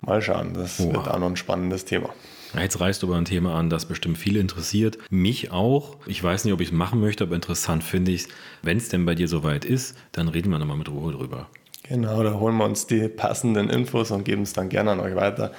Mal 0.00 0.22
schauen, 0.22 0.54
das 0.54 0.78
wow. 0.78 0.92
wird 0.92 1.08
auch 1.08 1.18
noch 1.18 1.30
ein 1.30 1.36
spannendes 1.36 1.84
Thema. 1.84 2.10
Jetzt 2.54 2.80
reißt 2.80 3.02
du 3.02 3.06
aber 3.06 3.16
ein 3.16 3.24
Thema 3.24 3.54
an, 3.54 3.70
das 3.70 3.86
bestimmt 3.86 4.18
viele 4.18 4.40
interessiert. 4.40 4.98
Mich 5.08 5.52
auch. 5.52 5.96
Ich 6.06 6.22
weiß 6.22 6.44
nicht, 6.44 6.52
ob 6.52 6.60
ich 6.60 6.68
es 6.68 6.74
machen 6.74 7.00
möchte, 7.00 7.24
aber 7.24 7.36
interessant 7.36 7.84
finde 7.84 8.12
ich 8.12 8.22
es. 8.22 8.28
Wenn 8.62 8.76
es 8.76 8.88
denn 8.88 9.06
bei 9.06 9.14
dir 9.14 9.28
soweit 9.28 9.64
ist, 9.64 9.96
dann 10.12 10.28
reden 10.28 10.50
wir 10.50 10.58
nochmal 10.58 10.76
mit 10.76 10.88
Ruhe 10.88 11.12
drüber. 11.12 11.48
Genau, 11.88 12.22
da 12.22 12.34
holen 12.34 12.56
wir 12.56 12.64
uns 12.64 12.86
die 12.86 13.08
passenden 13.08 13.70
Infos 13.70 14.10
und 14.10 14.24
geben 14.24 14.42
es 14.42 14.52
dann 14.52 14.68
gerne 14.68 14.92
an 14.92 15.00
euch 15.00 15.16
weiter. 15.16 15.52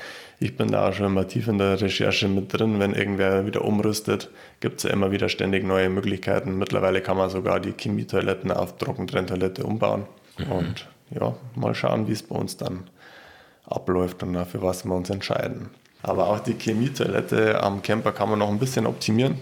Ich 0.43 0.57
bin 0.57 0.71
da 0.71 0.89
auch 0.89 0.93
schon 0.93 1.05
immer 1.05 1.27
tief 1.27 1.47
in 1.47 1.59
der 1.59 1.79
Recherche 1.79 2.27
mit 2.27 2.51
drin. 2.51 2.79
Wenn 2.79 2.95
irgendwer 2.95 3.45
wieder 3.45 3.63
umrüstet, 3.63 4.31
gibt 4.59 4.77
es 4.77 4.83
ja 4.83 4.89
immer 4.89 5.11
wieder 5.11 5.29
ständig 5.29 5.63
neue 5.63 5.87
Möglichkeiten. 5.87 6.57
Mittlerweile 6.57 7.01
kann 7.01 7.15
man 7.15 7.29
sogar 7.29 7.59
die 7.59 7.75
Chemietoiletten 7.77 8.49
auf 8.49 8.75
Trockentrenntoilette 8.79 9.63
umbauen. 9.63 10.07
Mhm. 10.39 10.51
Und 10.51 10.87
ja, 11.11 11.35
mal 11.53 11.75
schauen, 11.75 12.07
wie 12.07 12.13
es 12.13 12.23
bei 12.23 12.35
uns 12.35 12.57
dann 12.57 12.85
abläuft 13.67 14.23
und 14.23 14.35
für 14.47 14.63
was 14.63 14.83
wir 14.83 14.95
uns 14.95 15.11
entscheiden. 15.11 15.69
Aber 16.01 16.25
auch 16.25 16.39
die 16.39 16.55
Chemietoilette 16.57 17.61
am 17.61 17.83
Camper 17.83 18.11
kann 18.11 18.31
man 18.31 18.39
noch 18.39 18.49
ein 18.49 18.57
bisschen 18.57 18.87
optimieren. 18.87 19.35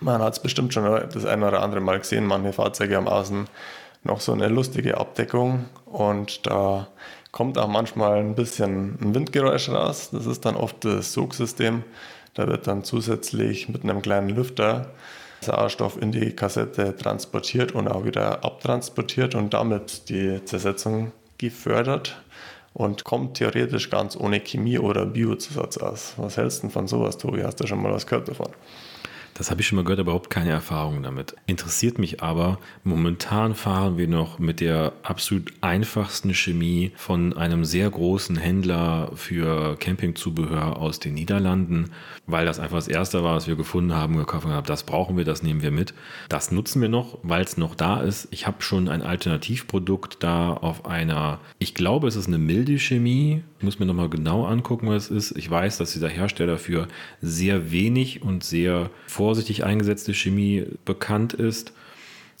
Man 0.00 0.20
hat 0.20 0.34
es 0.34 0.40
bestimmt 0.40 0.74
schon 0.74 0.84
das 0.84 1.24
eine 1.24 1.48
oder 1.48 1.62
andere 1.62 1.80
Mal 1.80 1.98
gesehen. 1.98 2.26
Manche 2.26 2.52
Fahrzeuge 2.52 2.96
haben 2.96 3.08
außen 3.08 3.46
noch 4.06 4.20
so 4.20 4.32
eine 4.32 4.48
lustige 4.48 4.98
Abdeckung 4.98 5.66
und 5.84 6.46
da 6.46 6.88
kommt 7.32 7.58
auch 7.58 7.68
manchmal 7.68 8.18
ein 8.20 8.34
bisschen 8.34 8.98
ein 9.00 9.14
Windgeräusch 9.14 9.68
raus. 9.68 10.10
Das 10.10 10.26
ist 10.26 10.44
dann 10.44 10.56
oft 10.56 10.84
das 10.84 11.12
Sogsystem. 11.12 11.84
Da 12.34 12.46
wird 12.46 12.66
dann 12.66 12.84
zusätzlich 12.84 13.68
mit 13.68 13.84
einem 13.84 14.02
kleinen 14.02 14.30
Lüfter 14.30 14.92
Sauerstoff 15.40 16.00
in 16.00 16.12
die 16.12 16.34
Kassette 16.34 16.96
transportiert 16.96 17.72
und 17.72 17.88
auch 17.88 18.04
wieder 18.04 18.44
abtransportiert 18.44 19.34
und 19.34 19.54
damit 19.54 20.08
die 20.08 20.44
Zersetzung 20.44 21.12
gefördert 21.38 22.20
und 22.72 23.04
kommt 23.04 23.36
theoretisch 23.36 23.90
ganz 23.90 24.16
ohne 24.16 24.40
Chemie 24.40 24.78
oder 24.78 25.06
Biozusatz 25.06 25.78
aus. 25.78 26.14
Was 26.16 26.36
hältst 26.36 26.62
du 26.62 26.68
von 26.68 26.88
sowas, 26.88 27.18
Tobi? 27.18 27.42
Hast 27.42 27.60
du 27.60 27.66
schon 27.66 27.82
mal 27.82 27.92
was 27.92 28.06
gehört 28.06 28.28
davon? 28.28 28.50
Das 29.36 29.50
habe 29.50 29.60
ich 29.60 29.66
schon 29.66 29.76
mal 29.76 29.82
gehört, 29.82 30.00
aber 30.00 30.12
überhaupt 30.12 30.30
keine 30.30 30.50
Erfahrung 30.50 31.02
damit. 31.02 31.36
Interessiert 31.46 31.98
mich 31.98 32.22
aber, 32.22 32.58
momentan 32.84 33.54
fahren 33.54 33.98
wir 33.98 34.08
noch 34.08 34.38
mit 34.38 34.60
der 34.60 34.94
absolut 35.02 35.52
einfachsten 35.60 36.32
Chemie 36.32 36.92
von 36.96 37.36
einem 37.36 37.66
sehr 37.66 37.90
großen 37.90 38.36
Händler 38.36 39.10
für 39.14 39.76
Campingzubehör 39.76 40.78
aus 40.78 41.00
den 41.00 41.14
Niederlanden, 41.14 41.90
weil 42.26 42.46
das 42.46 42.58
einfach 42.58 42.78
das 42.78 42.88
erste 42.88 43.22
war, 43.22 43.36
was 43.36 43.46
wir 43.46 43.56
gefunden 43.56 43.92
haben, 43.92 44.16
gekauft 44.16 44.46
haben, 44.46 44.66
das 44.66 44.84
brauchen 44.84 45.18
wir, 45.18 45.24
das 45.24 45.42
nehmen 45.42 45.62
wir 45.62 45.70
mit. 45.70 45.92
Das 46.30 46.50
nutzen 46.50 46.80
wir 46.80 46.88
noch, 46.88 47.18
weil 47.22 47.44
es 47.44 47.58
noch 47.58 47.74
da 47.74 48.00
ist. 48.00 48.28
Ich 48.30 48.46
habe 48.46 48.62
schon 48.62 48.88
ein 48.88 49.02
Alternativprodukt 49.02 50.22
da 50.22 50.54
auf 50.54 50.86
einer, 50.86 51.40
ich 51.58 51.74
glaube, 51.74 52.08
es 52.08 52.16
ist 52.16 52.28
eine 52.28 52.38
milde 52.38 52.78
Chemie, 52.78 53.42
ich 53.58 53.64
muss 53.64 53.78
mir 53.78 53.86
nochmal 53.86 54.10
genau 54.10 54.44
angucken, 54.44 54.88
was 54.88 55.10
es 55.10 55.30
ist. 55.30 55.38
Ich 55.38 55.50
weiß, 55.50 55.78
dass 55.78 55.92
dieser 55.92 56.08
Hersteller 56.08 56.58
für 56.58 56.88
sehr 57.22 57.72
wenig 57.72 58.22
und 58.22 58.44
sehr 58.44 58.90
vorsichtig 59.06 59.64
eingesetzte 59.64 60.12
Chemie 60.12 60.66
bekannt 60.84 61.32
ist. 61.32 61.72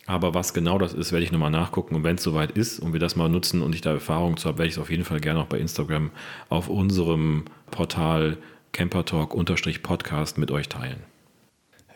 Aber 0.06 0.34
was 0.34 0.54
genau 0.54 0.78
das 0.78 0.92
ist, 0.92 1.12
werde 1.12 1.24
ich 1.24 1.32
nochmal 1.32 1.50
nachgucken. 1.50 1.94
Und 1.96 2.04
wenn 2.04 2.16
es 2.16 2.22
soweit 2.22 2.52
ist 2.52 2.78
und 2.78 2.92
wir 2.92 3.00
das 3.00 3.16
mal 3.16 3.28
nutzen 3.28 3.62
und 3.62 3.74
ich 3.74 3.80
da 3.80 3.92
Erfahrung 3.92 4.36
zu 4.36 4.46
habe, 4.46 4.58
werde 4.58 4.68
ich 4.68 4.74
es 4.74 4.78
auf 4.78 4.90
jeden 4.90 5.04
Fall 5.04 5.20
gerne 5.20 5.40
auch 5.40 5.46
bei 5.46 5.58
Instagram 5.58 6.10
auf 6.48 6.68
unserem 6.68 7.44
Portal 7.70 8.36
campertalk-podcast 8.72 10.38
mit 10.38 10.50
euch 10.50 10.68
teilen. 10.68 11.15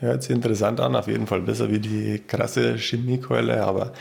Hört 0.01 0.23
sich 0.23 0.35
interessant 0.35 0.81
an, 0.81 0.97
auf 0.97 1.09
jeden 1.09 1.27
Fall 1.27 1.43
besser 1.43 1.71
wie 1.71 1.79
die 1.79 2.23
krasse 2.27 2.77
Chemiekeule, 2.79 3.63
aber 3.63 3.93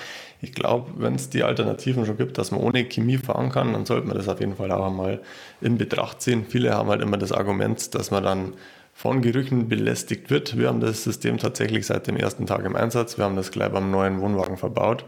ich 0.42 0.54
glaube, 0.54 0.92
wenn 0.96 1.16
es 1.16 1.30
die 1.30 1.44
Alternativen 1.44 2.06
schon 2.06 2.16
gibt, 2.16 2.38
dass 2.38 2.52
man 2.52 2.62
ohne 2.62 2.86
Chemie 2.86 3.18
fahren 3.18 3.50
kann, 3.50 3.74
dann 3.74 3.86
sollte 3.86 4.08
man 4.08 4.16
das 4.16 4.30
auf 4.30 4.40
jeden 4.40 4.56
Fall 4.56 4.72
auch 4.72 4.88
einmal 4.88 5.20
in 5.60 5.78
Betracht 5.78 6.22
ziehen. 6.22 6.46
Viele 6.48 6.74
haben 6.74 6.90
halt 6.90 7.02
immer 7.02 7.18
das 7.18 7.34
Argument, 7.34 7.94
dass 7.96 8.12
man 8.12 8.24
dann 8.24 8.54
von 8.94 9.22
Gerüchen 9.22 9.68
belästigt 9.68 10.30
wird. 10.30 10.58
Wir 10.58 10.70
haben 10.70 10.80
das 10.80 11.04
System 11.04 11.38
tatsächlich 11.38 11.86
seit 11.86 12.08
dem 12.08 12.16
ersten 12.16 12.46
Tag 12.46 12.64
im 12.64 12.78
Einsatz. 12.78 13.18
Wir 13.18 13.26
haben 13.26 13.36
das 13.36 13.52
gleich 13.52 13.70
beim 13.70 13.92
neuen 13.92 14.22
Wohnwagen 14.22 14.56
verbaut. 14.56 15.04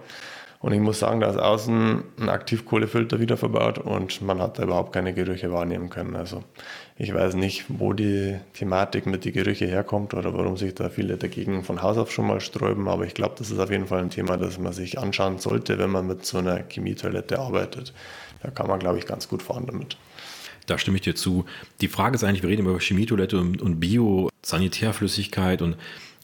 Und 0.60 0.74
ich 0.74 0.80
muss 0.80 1.00
sagen, 1.00 1.22
da 1.22 1.30
ist 1.30 1.40
außen 1.40 2.04
ein 2.20 2.30
Aktivkohlefilter 2.30 3.20
wieder 3.20 3.36
verbaut 3.36 3.80
und 3.80 4.22
man 4.22 4.40
hat 4.40 4.60
da 4.60 4.64
überhaupt 4.64 4.94
keine 4.94 5.14
Gerüche 5.14 5.52
wahrnehmen 5.52 5.90
können. 5.90 6.16
Also 6.16 6.44
ich 7.02 7.12
weiß 7.16 7.34
nicht, 7.34 7.66
wo 7.68 7.94
die 7.94 8.38
Thematik 8.54 9.08
mit 9.08 9.26
den 9.26 9.34
Gerüchen 9.34 9.68
herkommt 9.68 10.14
oder 10.14 10.36
warum 10.36 10.56
sich 10.56 10.76
da 10.76 10.88
viele 10.90 11.18
dagegen 11.18 11.64
von 11.64 11.82
Haus 11.82 11.98
auf 11.98 12.12
schon 12.12 12.28
mal 12.28 12.40
sträuben, 12.42 12.88
aber 12.88 13.08
ich 13.08 13.16
glaube, 13.16 13.34
das 13.40 13.50
ist 13.50 13.58
auf 13.58 13.72
jeden 13.72 13.88
Fall 13.88 14.02
ein 14.02 14.12
Thema, 14.12 14.38
das 14.38 14.60
man 14.60 14.72
sich 14.72 15.00
anschauen 15.00 15.40
sollte, 15.40 15.80
wenn 15.80 15.90
man 15.90 16.06
mit 16.06 16.28
so 16.28 16.38
einer 16.38 16.64
Chemietoilette 16.70 17.40
arbeitet. 17.40 17.92
Da 18.44 18.52
kann 18.52 18.68
man, 18.68 18.78
glaube 18.78 19.00
ich, 19.00 19.08
ganz 19.08 19.28
gut 19.28 19.42
fahren 19.42 19.66
damit. 19.66 19.98
Da 20.68 20.78
stimme 20.78 20.98
ich 20.98 21.02
dir 21.02 21.16
zu. 21.16 21.46
Die 21.82 21.88
Frage 21.88 22.14
ist 22.14 22.24
eigentlich, 22.24 22.44
wir 22.44 22.50
reden 22.50 22.68
über 22.68 22.80
Chemietoilette 22.80 23.40
und, 23.40 23.64
und 23.64 23.80
Bio-Sanitärflüssigkeit 23.80 25.64
und 25.64 25.78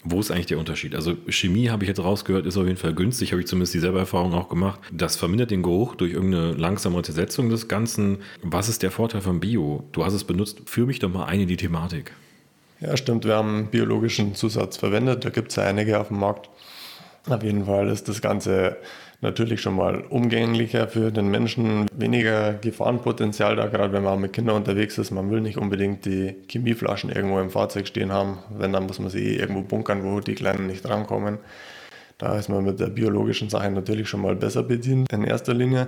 Wo 0.10 0.20
ist 0.20 0.32
eigentlich 0.32 0.46
der 0.46 0.58
Unterschied? 0.58 0.96
Also 0.96 1.16
Chemie 1.28 1.70
habe 1.70 1.84
ich 1.84 1.88
jetzt 1.90 2.04
rausgehört, 2.04 2.46
ist 2.46 2.58
auf 2.58 2.66
jeden 2.66 2.78
Fall 2.78 2.94
günstig, 2.94 3.32
habe 3.32 3.42
ich 3.42 3.48
zumindest 3.48 3.74
dieselbe 3.74 4.00
Erfahrung 4.00 4.34
auch 4.34 4.50
gemacht. 4.50 4.80
Das 4.92 5.16
vermindert 5.16 5.52
den 5.52 5.64
Geruch 5.64 5.96
durch 5.96 6.14
irgendeine 6.14 6.54
langsame 6.54 7.02
Zersetzung 7.02 7.50
des 7.50 7.68
Ganzen. 7.68 8.20
Was 8.42 8.70
ist 8.70 8.84
der 8.84 8.92
Vorteil 8.92 9.22
von 9.22 9.40
Bio? 9.40 9.84
Du 9.92 10.06
hast 10.06 10.14
es 10.14 10.24
benutzt. 10.24 10.62
Führ 10.66 10.86
mich 10.86 11.00
doch 11.00 11.10
mal 11.10 11.26
ein 11.26 11.42
in 11.42 11.48
die 11.48 11.58
Thematik. 11.58 12.14
Ja, 12.80 12.96
stimmt. 12.96 13.26
Wir 13.26 13.36
haben 13.36 13.68
biologischen 13.68 14.36
Zusatz 14.36 14.78
verwendet. 14.78 15.26
Da 15.26 15.30
gibt 15.30 15.50
es 15.50 15.56
ja 15.56 15.64
einige 15.64 16.00
auf 16.00 16.10
dem 16.10 16.20
Markt. 16.20 16.50
Auf 17.28 17.44
jeden 17.44 17.66
Fall 17.66 17.90
ist 17.90 18.08
das 18.08 18.22
Ganze 18.22 18.78
natürlich 19.22 19.62
schon 19.62 19.76
mal 19.76 20.02
umgänglicher 20.02 20.88
für 20.88 21.12
den 21.12 21.30
Menschen, 21.30 21.88
weniger 21.94 22.54
Gefahrenpotenzial 22.54 23.56
da, 23.56 23.68
gerade 23.68 23.94
wenn 23.94 24.04
man 24.04 24.22
mit 24.22 24.34
Kindern 24.34 24.58
unterwegs 24.58 24.98
ist. 24.98 25.12
Man 25.12 25.32
will 25.32 25.42
nicht 25.42 25.58
unbedingt 25.58 26.06
die 26.06 26.36
Chemieflaschen 26.50 27.10
irgendwo 27.10 27.40
im 27.40 27.50
Fahrzeug 27.50 27.88
stehen 27.88 28.12
haben. 28.12 28.40
Wenn, 28.50 28.74
dann 28.74 28.86
muss 28.86 29.00
man 29.00 29.10
sie 29.10 29.24
eh 29.24 29.36
irgendwo 29.38 29.62
bunkern, 29.62 30.04
wo 30.04 30.20
die 30.20 30.36
Kleinen 30.36 30.68
nicht 30.68 30.88
rankommen. 30.88 31.40
Da 32.18 32.38
ist 32.38 32.50
man 32.50 32.64
mit 32.64 32.80
der 32.80 32.88
biologischen 32.88 33.50
Sache 33.50 33.70
natürlich 33.70 34.10
schon 34.10 34.22
mal 34.22 34.36
besser 34.36 34.64
bedient 34.64 35.12
in 35.12 35.24
erster 35.24 35.54
Linie. 35.54 35.88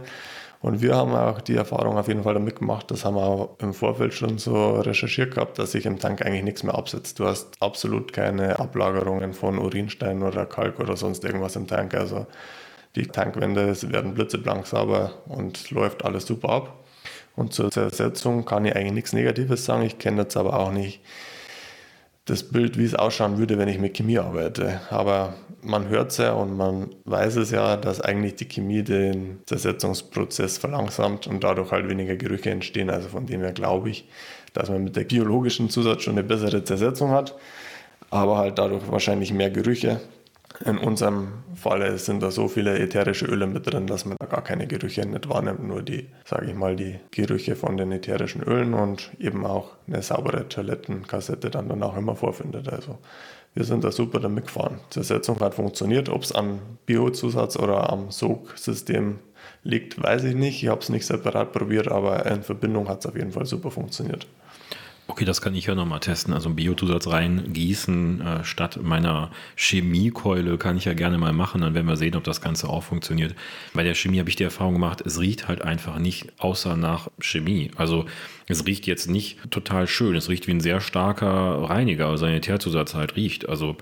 Und 0.62 0.82
wir 0.82 0.96
haben 0.96 1.14
auch 1.14 1.40
die 1.40 1.56
Erfahrung 1.56 1.98
auf 1.98 2.10
jeden 2.10 2.24
Fall 2.24 2.34
damit 2.34 2.58
gemacht, 2.58 2.92
das 2.92 3.06
haben 3.06 3.16
wir 3.16 3.24
auch 3.24 3.56
im 3.60 3.74
Vorfeld 3.74 4.14
schon 4.14 4.38
so 4.38 4.82
recherchiert 4.82 5.34
gehabt, 5.34 5.58
dass 5.58 5.72
sich 5.72 5.86
im 5.86 6.00
Tank 6.00 6.26
eigentlich 6.26 6.44
nichts 6.44 6.64
mehr 6.64 6.76
absetzt. 6.76 7.18
Du 7.20 7.26
hast 7.26 7.56
absolut 7.62 8.12
keine 8.12 8.60
Ablagerungen 8.60 9.34
von 9.34 9.58
Urinstein 9.58 10.22
oder 10.22 10.46
Kalk 10.46 10.82
oder 10.82 10.98
sonst 10.98 11.24
irgendwas 11.24 11.56
im 11.56 11.66
Tank. 11.66 11.94
Also 11.94 12.28
die 12.96 13.08
Tankwände 13.08 13.76
werden 13.92 14.14
blitzeblank 14.14 14.68
sauber 14.68 15.14
und 15.28 15.72
läuft 15.72 16.04
alles 16.06 16.26
super 16.26 16.50
ab. 16.50 16.84
Und 17.36 17.54
zur 17.54 17.72
Zersetzung 17.72 18.46
kann 18.46 18.66
ich 18.66 18.76
eigentlich 18.76 18.94
nichts 18.94 19.14
Negatives 19.14 19.66
sagen. 19.66 19.84
Ich 19.84 19.98
kenne 19.98 20.24
jetzt 20.24 20.36
aber 20.36 20.60
auch 20.60 20.72
nicht 20.72 21.02
das 22.26 22.44
Bild, 22.44 22.78
wie 22.78 22.86
es 22.86 22.96
ausschauen 22.96 23.38
würde, 23.38 23.58
wenn 23.58 23.68
ich 23.68 23.80
mit 23.80 23.96
Chemie 23.96 24.20
arbeite. 24.20 24.82
Aber 24.90 25.34
man 25.62 25.88
hört 25.90 26.12
es 26.12 26.18
ja 26.18 26.34
und 26.34 26.56
man 26.56 26.90
weiß 27.06 27.38
es 27.38 27.52
ja, 27.52 27.78
dass 27.78 28.02
eigentlich 28.02 28.36
die 28.36 28.46
Chemie 28.46 28.84
den 28.84 29.40
Zersetzungsprozess 29.46 30.58
verlangsamt 30.58 31.28
und 31.28 31.44
dadurch 31.44 31.72
halt 31.72 31.90
weniger 31.90 32.16
Gerüche 32.16 32.52
entstehen. 32.52 32.90
Also 32.90 33.10
von 33.10 33.26
dem 33.26 33.42
her 33.42 33.52
glaube 33.52 33.90
ich, 33.90 34.08
dass 34.54 34.70
man 34.70 34.84
mit 34.84 34.96
der 34.96 35.04
biologischen 35.04 35.70
Zusatz 35.70 36.04
schon 36.04 36.14
eine 36.14 36.24
bessere 36.24 36.64
Zersetzung 36.64 37.12
hat, 37.12 37.36
aber 38.10 38.38
halt 38.38 38.58
dadurch 38.58 38.90
wahrscheinlich 38.92 39.34
mehr 39.34 39.50
Gerüche. 39.50 40.00
In 40.66 40.78
unserem 40.78 41.30
Fall 41.56 41.98
sind 41.98 42.22
da 42.22 42.32
so 42.32 42.50
viele 42.50 42.78
ätherische 42.78 43.26
Öle 43.26 43.48
mit 43.48 43.72
drin, 43.72 43.88
dass 43.88 44.04
man 44.04 44.18
da 44.20 44.26
gar 44.26 44.44
keine 44.44 44.68
Gerüche 44.68 45.06
nicht 45.06 45.30
wahrnimmt, 45.30 45.66
nur 45.66 45.82
die, 45.82 46.10
sage 46.26 46.48
ich 46.48 46.56
mal, 46.56 46.76
die 46.76 47.00
Gerüche 47.12 47.56
von 47.56 47.78
den 47.78 47.94
ätherischen 47.94 48.44
Ölen 48.44 48.74
und 48.74 49.10
eben 49.20 49.46
auch 49.46 49.78
eine 49.88 50.02
saubere 50.02 50.50
Toilettenkassette 50.50 51.50
dann 51.50 51.70
danach 51.70 51.96
immer 51.96 52.16
vorfindet. 52.18 52.68
Also 52.68 52.98
wir 53.54 53.64
sind 53.64 53.86
da 53.86 53.92
super 53.92 54.20
damit 54.20 54.48
gefahren. 54.48 54.82
Zersetzung 54.90 55.40
hat 55.40 55.56
funktioniert. 55.56 56.10
Ob 56.10 56.24
es 56.24 56.34
am 56.34 56.60
Biozusatz 56.86 57.56
oder 57.58 57.90
am 57.90 58.12
Sogsystem 58.12 59.20
liegt, 59.64 60.02
weiß 60.02 60.26
ich 60.26 60.36
nicht. 60.36 60.62
Ich 60.62 60.70
habe 60.70 60.82
es 60.82 60.90
nicht 60.90 61.06
separat 61.06 61.54
probiert, 61.54 61.88
aber 61.88 62.26
in 62.26 62.44
Verbindung 62.44 62.90
hat 62.90 63.00
es 63.00 63.06
auf 63.06 63.16
jeden 63.16 63.32
Fall 63.32 63.46
super 63.46 63.72
funktioniert. 63.72 64.28
Okay, 65.10 65.26
das 65.26 65.42
kann 65.42 65.56
ich 65.56 65.66
ja 65.66 65.74
nochmal 65.74 66.02
testen. 66.02 66.36
Also 66.36 66.52
Biozusatz 66.52 67.08
reingießen 67.08 68.22
äh, 68.22 68.44
statt 68.44 68.80
meiner 68.84 69.32
Chemiekeule 69.56 70.60
kann 70.60 70.78
ich 70.78 70.86
ja 70.86 70.94
gerne 70.94 71.18
mal 71.18 71.34
machen. 71.34 71.62
Dann 71.62 71.74
werden 71.74 71.88
wir 71.88 71.96
sehen, 71.96 72.16
ob 72.16 72.24
das 72.24 72.42
Ganze 72.42 72.70
auch 72.70 72.84
funktioniert. 72.84 73.34
Bei 73.74 73.84
der 73.84 73.96
Chemie 73.96 74.20
habe 74.20 74.30
ich 74.30 74.36
die 74.36 74.44
Erfahrung 74.44 74.74
gemacht, 74.74 75.02
es 75.04 75.20
riecht 75.20 75.48
halt 75.48 75.64
einfach 75.64 75.98
nicht 75.98 76.28
außer 76.38 76.78
nach 76.78 77.10
Chemie. 77.20 77.72
Also 77.76 78.06
es 78.48 78.68
riecht 78.68 78.86
jetzt 78.86 79.10
nicht 79.10 79.40
total 79.50 79.88
schön. 79.88 80.16
Es 80.16 80.30
riecht 80.30 80.46
wie 80.46 80.52
ein 80.52 80.62
sehr 80.62 80.80
starker 80.80 81.68
Reiniger, 81.68 82.06
also 82.06 82.26
Sanitärzusatz 82.26 82.94
halt 82.94 83.16
riecht. 83.16 83.50
Also 83.50 83.78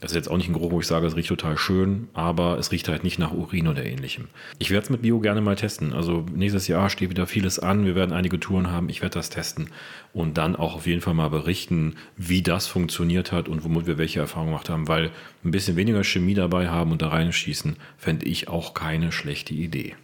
das 0.00 0.12
ist 0.12 0.16
jetzt 0.16 0.30
auch 0.30 0.38
nicht 0.38 0.48
ein 0.48 0.54
Geruch, 0.54 0.72
wo 0.72 0.80
ich 0.80 0.86
sage, 0.86 1.06
es 1.06 1.14
riecht 1.14 1.28
total 1.28 1.58
schön, 1.58 2.08
aber 2.14 2.58
es 2.58 2.72
riecht 2.72 2.88
halt 2.88 3.04
nicht 3.04 3.18
nach 3.18 3.32
Urin 3.32 3.68
oder 3.68 3.84
ähnlichem. 3.84 4.28
Ich 4.58 4.70
werde 4.70 4.84
es 4.84 4.90
mit 4.90 5.02
Bio 5.02 5.20
gerne 5.20 5.42
mal 5.42 5.56
testen. 5.56 5.92
Also 5.92 6.24
nächstes 6.34 6.68
Jahr 6.68 6.88
steht 6.88 7.10
wieder 7.10 7.26
vieles 7.26 7.58
an. 7.58 7.84
Wir 7.84 7.94
werden 7.94 8.12
einige 8.12 8.40
Touren 8.40 8.70
haben. 8.70 8.88
Ich 8.88 9.02
werde 9.02 9.14
das 9.14 9.28
testen 9.28 9.68
und 10.14 10.38
dann 10.38 10.56
auch 10.56 10.74
auf 10.74 10.86
jeden 10.86 11.02
Fall 11.02 11.14
mal 11.14 11.28
berichten, 11.28 11.96
wie 12.16 12.42
das 12.42 12.66
funktioniert 12.66 13.30
hat 13.30 13.48
und 13.48 13.62
womit 13.62 13.86
wir 13.86 13.98
welche 13.98 14.20
Erfahrungen 14.20 14.52
gemacht 14.52 14.70
haben, 14.70 14.88
weil 14.88 15.10
ein 15.44 15.50
bisschen 15.50 15.76
weniger 15.76 16.02
Chemie 16.02 16.34
dabei 16.34 16.68
haben 16.68 16.92
und 16.92 17.02
da 17.02 17.08
reinschießen, 17.08 17.76
fände 17.98 18.24
ich 18.24 18.48
auch 18.48 18.72
keine 18.72 19.12
schlechte 19.12 19.52
Idee. 19.52 19.94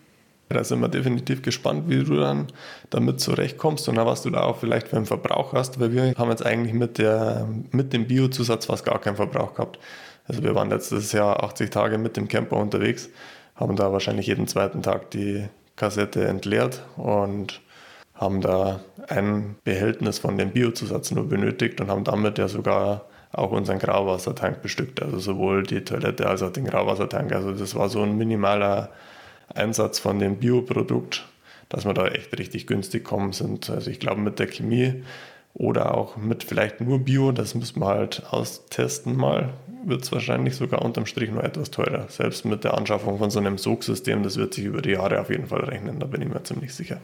Da 0.49 0.63
sind 0.63 0.81
wir 0.81 0.89
definitiv 0.89 1.43
gespannt, 1.43 1.89
wie 1.89 2.05
du 2.05 2.17
dann 2.17 2.47
damit 2.91 3.21
zurechtkommst 3.21 3.89
und 3.89 3.97
was 3.97 4.23
du 4.23 4.31
da 4.31 4.43
auch 4.43 4.59
vielleicht 4.59 4.89
für 4.89 4.97
einen 4.97 5.07
Verbrauch 5.07 5.53
hast, 5.53 5.81
weil 5.81 5.93
wir 5.93 6.15
haben 6.17 6.31
jetzt 6.31 6.47
eigentlich 6.47 6.73
mit, 6.73 6.99
der, 6.99 7.49
mit 7.73 7.93
dem 7.93 8.07
Biozusatz 8.07 8.67
fast 8.67 8.85
gar 8.85 9.01
keinen 9.01 9.17
Verbrauch 9.17 9.55
gehabt. 9.55 9.79
Also 10.29 10.43
wir 10.43 10.55
waren 10.55 10.71
letztes 10.71 11.13
Jahr 11.13 11.43
80 11.43 11.71
Tage 11.71 11.99
mit 11.99 12.17
dem 12.17 12.29
Camper 12.29 12.57
unterwegs, 12.57 13.09
haben 13.57 13.77
da 13.77 13.93
wahrscheinlich 13.93 14.27
jeden 14.29 14.47
zweiten 14.47 14.83
Tag 14.83 15.11
die 15.11 15.49
Kassette 15.75 16.27
entleert 16.27 16.83
und 16.97 17.61
haben 18.15 18.41
da 18.41 18.81
ein 19.09 19.57
Behältnis 19.65 20.19
von 20.19 20.39
dem 20.39 20.51
Biozusatz 20.51 21.11
nur 21.11 21.29
benötigt 21.29 21.81
und 21.81 21.91
haben 21.91 22.05
damit 22.05 22.39
ja 22.39 22.49
sogar 22.49 23.05
auch 23.33 23.51
unseren 23.51 23.79
Grauwassertank 23.79 24.63
bestückt. 24.63 25.03
Also 25.03 25.19
sowohl 25.19 25.63
die 25.65 25.83
Toilette 25.85 26.27
als 26.27 26.43
auch 26.43 26.53
den 26.53 26.65
Grauwassertank. 26.65 27.33
Also 27.33 27.53
das 27.53 27.75
war 27.75 27.89
so 27.89 28.03
ein 28.03 28.17
minimaler 28.17 28.91
Einsatz 29.55 29.99
von 29.99 30.19
dem 30.19 30.37
Bioprodukt, 30.37 31.27
dass 31.69 31.85
wir 31.85 31.95
da 31.95 32.07
echt 32.09 32.39
richtig 32.39 32.67
günstig 32.67 33.05
kommen 33.05 33.33
sind. 33.33 33.71
Also 33.71 33.91
ich 33.91 34.01
glaube 34.01 34.21
mit 34.21 34.39
der 34.39 34.47
Chemie 34.47 35.03
oder 35.55 35.95
auch 35.95 36.17
mit 36.17 36.45
vielleicht 36.45 36.81
nur 36.81 36.99
Bio, 36.99 37.33
das 37.33 37.55
müssen 37.55 37.81
wir 37.81 37.87
halt 37.87 38.23
austesten 38.31 39.17
mal, 39.17 39.55
wird 39.85 40.03
es 40.03 40.13
wahrscheinlich 40.13 40.55
sogar 40.55 40.83
unterm 40.83 41.07
Strich 41.07 41.31
noch 41.31 41.43
etwas 41.43 41.71
teurer. 41.71 42.07
Selbst 42.09 42.45
mit 42.45 42.65
der 42.65 42.75
Anschaffung 42.75 43.19
von 43.19 43.31
so 43.31 43.39
einem 43.39 43.57
Sogsystem, 43.57 44.23
das 44.23 44.37
wird 44.37 44.55
sich 44.55 44.65
über 44.65 44.83
die 44.83 44.91
Jahre 44.91 45.21
auf 45.21 45.31
jeden 45.31 45.47
Fall 45.47 45.65
rechnen, 45.65 45.99
da 45.99 46.07
bin 46.07 46.21
ich 46.21 46.29
mir 46.29 46.43
ziemlich 46.43 46.75
sicher. 46.75 47.01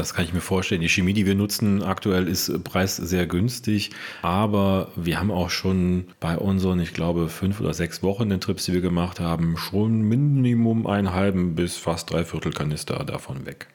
Das 0.00 0.14
kann 0.14 0.24
ich 0.24 0.32
mir 0.32 0.40
vorstellen. 0.40 0.80
Die 0.80 0.88
Chemie, 0.88 1.12
die 1.12 1.26
wir 1.26 1.34
nutzen 1.34 1.82
aktuell, 1.82 2.26
ist 2.26 2.64
preis 2.64 2.96
sehr 2.96 3.26
günstig. 3.26 3.90
Aber 4.22 4.88
wir 4.96 5.20
haben 5.20 5.30
auch 5.30 5.50
schon 5.50 6.06
bei 6.20 6.38
unseren, 6.38 6.80
ich 6.80 6.94
glaube, 6.94 7.28
fünf 7.28 7.60
oder 7.60 7.74
sechs 7.74 8.02
Wochen 8.02 8.30
den 8.30 8.40
Trips, 8.40 8.64
die 8.64 8.72
wir 8.72 8.80
gemacht 8.80 9.20
haben, 9.20 9.58
schon 9.58 10.00
Minimum 10.00 10.86
einen 10.86 11.12
halben 11.12 11.54
bis 11.54 11.76
fast 11.76 12.10
drei 12.10 12.24
Viertel 12.24 12.50
Kanister 12.50 13.04
davon 13.04 13.44
weg. 13.44 13.66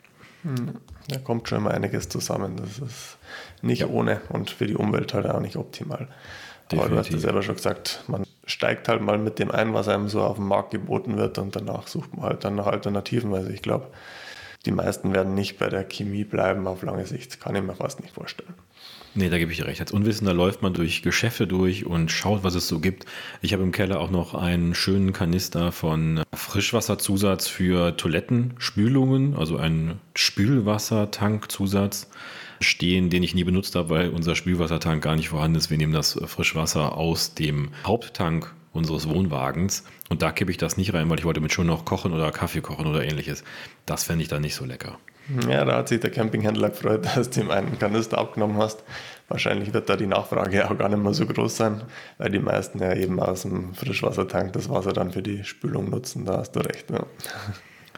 Hm. 0.42 0.72
Da 1.10 1.20
kommt 1.20 1.48
schon 1.48 1.60
immer 1.60 1.72
einiges 1.72 2.10
zusammen. 2.10 2.56
Das 2.56 2.80
ist 2.80 3.18
nicht 3.62 3.82
ja. 3.82 3.88
ohne 3.88 4.22
und 4.30 4.50
für 4.50 4.66
die 4.66 4.76
Umwelt 4.76 5.14
halt 5.14 5.28
auch 5.28 5.40
nicht 5.40 5.58
optimal. 5.58 6.08
Definitiv. 6.72 6.80
Aber 6.80 6.90
du 6.90 6.98
hast 6.98 7.12
ja 7.12 7.20
selber 7.20 7.44
schon 7.44 7.56
gesagt, 7.56 8.04
man 8.08 8.24
steigt 8.48 8.88
halt 8.88 9.04
mal 9.04 9.20
mit 9.20 9.38
dem 9.38 9.52
ein, 9.52 9.76
was 9.76 9.88
einem 9.88 10.10
so 10.10 10.24
auf 10.24 10.38
dem 10.38 10.48
Markt 10.48 10.72
geboten 10.72 11.18
wird 11.18 11.38
und 11.38 11.56
danach 11.56 11.86
sucht 11.86 12.18
man 12.18 12.26
halt 12.26 12.44
dann 12.44 12.56
nach 12.56 12.66
Alternativen. 12.66 13.32
Also 13.36 13.52
ich 13.52 13.62
glaube, 13.62 13.92
die 14.66 14.72
meisten 14.72 15.14
werden 15.14 15.36
nicht 15.36 15.58
bei 15.58 15.70
der 15.70 15.84
Chemie 15.84 16.24
bleiben 16.24 16.68
auf 16.68 16.84
lange 16.84 17.06
Sicht. 17.06 17.40
Kann 17.40 17.56
ich 17.56 17.64
mir 17.64 17.76
fast 17.76 18.02
nicht 18.02 18.14
vorstellen. 18.14 18.54
Nee, 19.18 19.30
da 19.30 19.38
gebe 19.38 19.50
ich 19.52 19.58
dir 19.58 19.66
recht. 19.66 19.80
Als 19.80 19.94
Unwissender 19.94 20.34
läuft 20.34 20.62
man 20.62 20.74
durch 20.74 21.02
Geschäfte 21.02 21.48
durch 21.48 21.86
und 21.86 22.12
schaut, 22.12 22.44
was 22.44 22.54
es 22.54 22.68
so 22.68 22.82
gibt. 22.82 23.06
Ich 23.42 23.54
habe 23.54 23.64
im 23.64 23.72
Keller 23.72 24.02
auch 24.02 24.12
noch 24.12 24.34
einen 24.36 24.76
schönen 24.76 25.14
Kanister 25.14 25.72
von 25.72 26.22
Frischwasserzusatz 26.34 27.48
für 27.48 27.96
Toilettenspülungen, 27.96 29.36
also 29.38 29.56
einen 29.56 30.02
Spülwassertankzusatz 30.16 32.10
stehen, 32.60 33.10
den 33.10 33.24
ich 33.24 33.36
nie 33.36 33.46
benutzt 33.46 33.76
habe, 33.76 33.90
weil 33.90 34.10
unser 34.10 34.36
Spülwassertank 34.36 35.02
gar 35.02 35.16
nicht 35.16 35.30
vorhanden 35.30 35.58
ist. 35.58 35.70
Wir 35.70 35.78
nehmen 35.78 35.94
das 35.94 36.20
Frischwasser 36.26 36.98
aus 36.98 37.36
dem 37.36 37.70
Haupttank 37.86 38.54
unseres 38.76 39.10
Wohnwagens. 39.10 39.84
Und 40.10 40.22
da 40.22 40.32
kippe 40.32 40.52
ich 40.52 40.58
das 40.58 40.78
nicht 40.78 40.94
rein, 40.94 41.10
weil 41.10 41.20
ich 41.20 41.26
wollte 41.26 41.42
mit 41.42 41.54
schon 41.54 41.68
noch 41.68 41.86
kochen 41.86 42.14
oder 42.14 42.32
Kaffee 42.32 42.62
kochen 42.62 42.88
oder 42.88 43.04
ähnliches. 43.04 43.44
Das 43.86 44.04
fände 44.04 44.24
ich 44.24 44.28
dann 44.28 44.42
nicht 44.42 44.56
so 44.56 44.66
lecker. 44.66 45.00
Ja, 45.50 45.66
da 45.66 45.78
hat 45.78 45.88
sich 45.88 46.00
der 46.00 46.12
Campinghändler 46.12 46.70
gefreut, 46.70 47.06
dass 47.16 47.30
du 47.30 47.42
ihm 47.42 47.52
einen 47.52 47.80
Kanister 47.80 48.18
abgenommen 48.18 48.58
hast. 48.58 48.84
Wahrscheinlich 49.28 49.74
wird 49.74 49.90
da 49.90 49.96
die 49.96 50.06
Nachfrage 50.06 50.70
auch 50.70 50.78
gar 50.78 50.90
nicht 50.90 51.02
mehr 51.02 51.14
so 51.14 51.26
groß 51.26 51.58
sein, 51.58 51.82
weil 52.20 52.30
die 52.30 52.40
meisten 52.40 52.80
ja 52.80 52.94
eben 52.94 53.20
aus 53.20 53.42
dem 53.42 53.74
Frischwassertank 53.74 54.54
das 54.54 54.70
Wasser 54.70 54.94
dann 54.94 55.12
für 55.12 55.24
die 55.24 55.44
Spülung 55.44 55.90
nutzen. 55.90 56.26
Da 56.26 56.38
hast 56.38 56.52
du 56.52 56.60
recht. 56.60 56.92
Ja. 56.92 57.06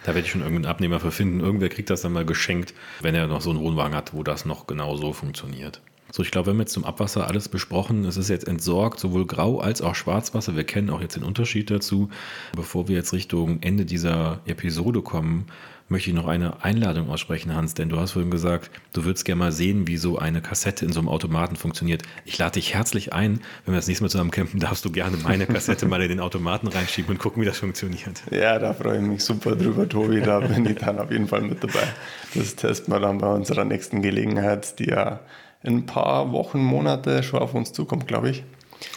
Da 0.05 0.13
werde 0.13 0.21
ich 0.21 0.31
schon 0.31 0.41
irgendeinen 0.41 0.71
Abnehmer 0.71 1.01
für 1.01 1.11
finden. 1.11 1.41
Irgendwer 1.41 1.67
kriegt 1.67 1.89
das 1.89 2.01
dann 2.01 2.13
mal 2.13 2.25
geschenkt, 2.25 2.73
wenn 3.01 3.13
er 3.13 3.27
noch 3.27 3.41
so 3.41 3.49
einen 3.49 3.59
Wohnwagen 3.59 3.95
hat, 3.95 4.13
wo 4.13 4.23
das 4.23 4.45
noch 4.45 4.65
genau 4.65 4.95
so 4.95 5.11
funktioniert. 5.11 5.81
So, 6.11 6.23
ich 6.23 6.31
glaube, 6.31 6.47
wir 6.47 6.53
haben 6.53 6.59
jetzt 6.59 6.73
zum 6.73 6.85
Abwasser 6.85 7.27
alles 7.27 7.49
besprochen. 7.49 8.05
Es 8.05 8.17
ist 8.17 8.29
jetzt 8.29 8.47
entsorgt, 8.47 8.99
sowohl 8.99 9.25
Grau 9.25 9.59
als 9.59 9.81
auch 9.81 9.95
Schwarzwasser. 9.95 10.55
Wir 10.55 10.63
kennen 10.63 10.89
auch 10.89 11.01
jetzt 11.01 11.15
den 11.15 11.23
Unterschied 11.23 11.69
dazu. 11.69 12.09
Bevor 12.55 12.87
wir 12.87 12.95
jetzt 12.95 13.13
Richtung 13.13 13.61
Ende 13.61 13.85
dieser 13.85 14.39
Episode 14.45 15.01
kommen, 15.01 15.47
möchte 15.89 16.09
ich 16.09 16.15
noch 16.15 16.27
eine 16.27 16.63
Einladung 16.63 17.09
aussprechen, 17.09 17.55
Hans, 17.55 17.73
denn 17.73 17.89
du 17.89 17.97
hast 17.97 18.11
vorhin 18.11 18.31
gesagt, 18.31 18.69
du 18.93 19.05
würdest 19.05 19.25
gerne 19.25 19.39
mal 19.39 19.51
sehen, 19.51 19.87
wie 19.87 19.97
so 19.97 20.17
eine 20.17 20.41
Kassette 20.41 20.85
in 20.85 20.91
so 20.91 20.99
einem 20.99 21.07
Automaten 21.07 21.55
funktioniert. 21.55 22.03
Ich 22.25 22.37
lade 22.37 22.53
dich 22.53 22.73
herzlich 22.73 23.13
ein, 23.13 23.39
wenn 23.65 23.73
wir 23.73 23.77
das 23.77 23.87
nächste 23.87 24.03
Mal 24.03 24.09
zusammen 24.09 24.31
campen, 24.31 24.59
darfst 24.59 24.83
du 24.83 24.91
gerne 24.91 25.17
meine 25.17 25.45
Kassette 25.45 25.85
mal 25.85 26.01
in 26.01 26.09
den 26.09 26.19
Automaten 26.19 26.67
reinschieben 26.67 27.11
und 27.11 27.19
gucken, 27.19 27.41
wie 27.41 27.45
das 27.45 27.59
funktioniert. 27.59 28.21
Ja, 28.31 28.59
da 28.59 28.73
freue 28.73 28.97
ich 28.97 29.03
mich 29.03 29.23
super 29.23 29.55
drüber, 29.55 29.87
Tobi. 29.87 30.21
Da 30.21 30.39
bin 30.39 30.65
ich 30.65 30.75
dann 30.75 30.99
auf 30.99 31.11
jeden 31.11 31.27
Fall 31.27 31.41
mit 31.41 31.63
dabei. 31.63 31.87
Das 32.33 32.55
testen 32.55 32.93
wir 32.93 32.99
dann 32.99 33.19
bei 33.19 33.31
unserer 33.33 33.63
nächsten 33.63 34.01
Gelegenheit, 34.01 34.79
die 34.79 34.89
ja 34.89 35.21
in 35.63 35.77
ein 35.77 35.85
paar 35.85 36.31
Wochen, 36.31 36.63
Monate 36.63 37.23
schon 37.23 37.39
auf 37.39 37.53
uns 37.53 37.73
zukommt, 37.73 38.07
glaube 38.07 38.29
ich. 38.29 38.43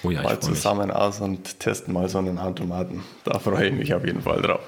oh 0.03 0.11
ja, 0.11 0.23
mal 0.23 0.38
zusammen 0.40 0.88
mich. 0.88 0.96
aus 0.96 1.20
und 1.20 1.59
testen 1.61 1.94
mal 1.94 2.09
so 2.09 2.18
einen 2.18 2.38
Automaten. 2.38 3.03
Da 3.25 3.38
freue 3.38 3.68
ich 3.68 3.75
mich 3.75 3.94
auf 3.94 4.05
jeden 4.05 4.23
Fall 4.23 4.42
drauf. 4.42 4.61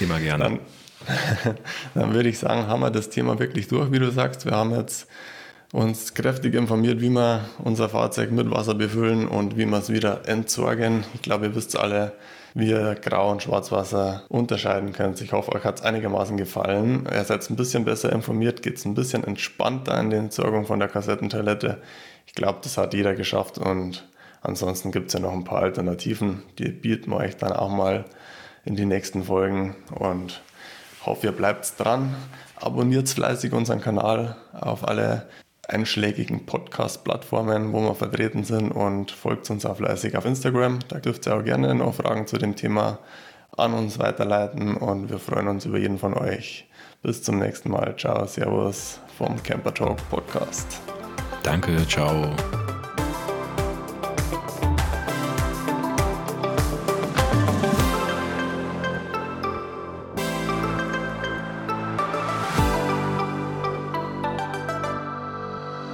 Immer 0.00 0.20
gerne. 0.20 0.44
Dann, 0.44 0.58
dann 1.94 2.14
würde 2.14 2.28
ich 2.28 2.38
sagen, 2.38 2.66
haben 2.66 2.80
wir 2.80 2.90
das 2.90 3.10
Thema 3.10 3.38
wirklich 3.38 3.68
durch, 3.68 3.90
wie 3.92 3.98
du 3.98 4.10
sagst. 4.10 4.44
Wir 4.44 4.52
haben 4.52 4.74
jetzt 4.74 5.08
uns 5.72 6.14
kräftig 6.14 6.54
informiert, 6.54 7.00
wie 7.00 7.10
wir 7.10 7.48
unser 7.62 7.88
Fahrzeug 7.88 8.30
mit 8.30 8.50
Wasser 8.50 8.74
befüllen 8.74 9.28
und 9.28 9.56
wie 9.56 9.66
wir 9.66 9.78
es 9.78 9.90
wieder 9.90 10.26
entsorgen. 10.26 11.04
Ich 11.14 11.22
glaube, 11.22 11.46
ihr 11.46 11.54
wisst 11.54 11.76
alle, 11.76 12.12
wie 12.54 12.70
ihr 12.70 12.94
Grau- 12.94 13.30
und 13.30 13.42
Schwarzwasser 13.42 14.22
unterscheiden 14.28 14.92
könnt. 14.92 15.20
Ich 15.20 15.32
hoffe, 15.32 15.52
euch 15.52 15.64
hat 15.64 15.80
es 15.80 15.84
einigermaßen 15.84 16.36
gefallen. 16.36 17.08
Ihr 17.12 17.24
seid 17.24 17.48
ein 17.50 17.56
bisschen 17.56 17.84
besser 17.84 18.12
informiert, 18.12 18.62
geht 18.62 18.78
es 18.78 18.84
ein 18.84 18.94
bisschen 18.94 19.24
entspannter 19.24 19.98
in 20.00 20.10
die 20.10 20.16
Entsorgung 20.16 20.66
von 20.66 20.78
der 20.78 20.88
Kassettentoilette. 20.88 21.80
Ich 22.26 22.34
glaube, 22.34 22.58
das 22.62 22.78
hat 22.78 22.94
jeder 22.94 23.14
geschafft 23.14 23.58
und 23.58 24.06
ansonsten 24.42 24.92
gibt 24.92 25.08
es 25.08 25.14
ja 25.14 25.20
noch 25.20 25.32
ein 25.32 25.44
paar 25.44 25.62
Alternativen, 25.62 26.42
die 26.58 26.68
bieten 26.68 27.10
wir 27.10 27.16
euch 27.18 27.36
dann 27.36 27.52
auch 27.52 27.70
mal 27.70 28.04
in 28.64 28.76
die 28.76 28.86
nächsten 28.86 29.24
Folgen 29.24 29.76
und 29.94 30.42
hoffe, 31.04 31.26
ihr 31.26 31.32
bleibt 31.32 31.72
dran. 31.78 32.14
Abonniert 32.56 33.08
fleißig 33.08 33.52
unseren 33.52 33.80
Kanal 33.80 34.36
auf 34.52 34.86
alle 34.86 35.26
einschlägigen 35.68 36.46
Podcast-Plattformen, 36.46 37.72
wo 37.72 37.80
wir 37.82 37.94
vertreten 37.94 38.42
sind 38.42 38.72
und 38.72 39.10
folgt 39.10 39.48
uns 39.50 39.64
auch 39.66 39.76
fleißig 39.76 40.16
auf 40.16 40.24
Instagram. 40.24 40.80
Da 40.88 40.98
dürft 40.98 41.26
ihr 41.26 41.36
auch 41.36 41.44
gerne 41.44 41.74
noch 41.74 41.94
Fragen 41.94 42.26
zu 42.26 42.38
dem 42.38 42.56
Thema 42.56 42.98
an 43.56 43.74
uns 43.74 43.98
weiterleiten 43.98 44.76
und 44.76 45.10
wir 45.10 45.18
freuen 45.18 45.48
uns 45.48 45.66
über 45.66 45.78
jeden 45.78 45.98
von 45.98 46.14
euch. 46.14 46.68
Bis 47.02 47.22
zum 47.22 47.38
nächsten 47.38 47.70
Mal. 47.70 47.94
Ciao, 47.96 48.26
Servus 48.26 49.00
vom 49.16 49.40
Camper 49.42 49.74
Talk 49.74 49.98
Podcast. 50.10 50.80
Danke, 51.42 51.86
ciao. 51.86 52.34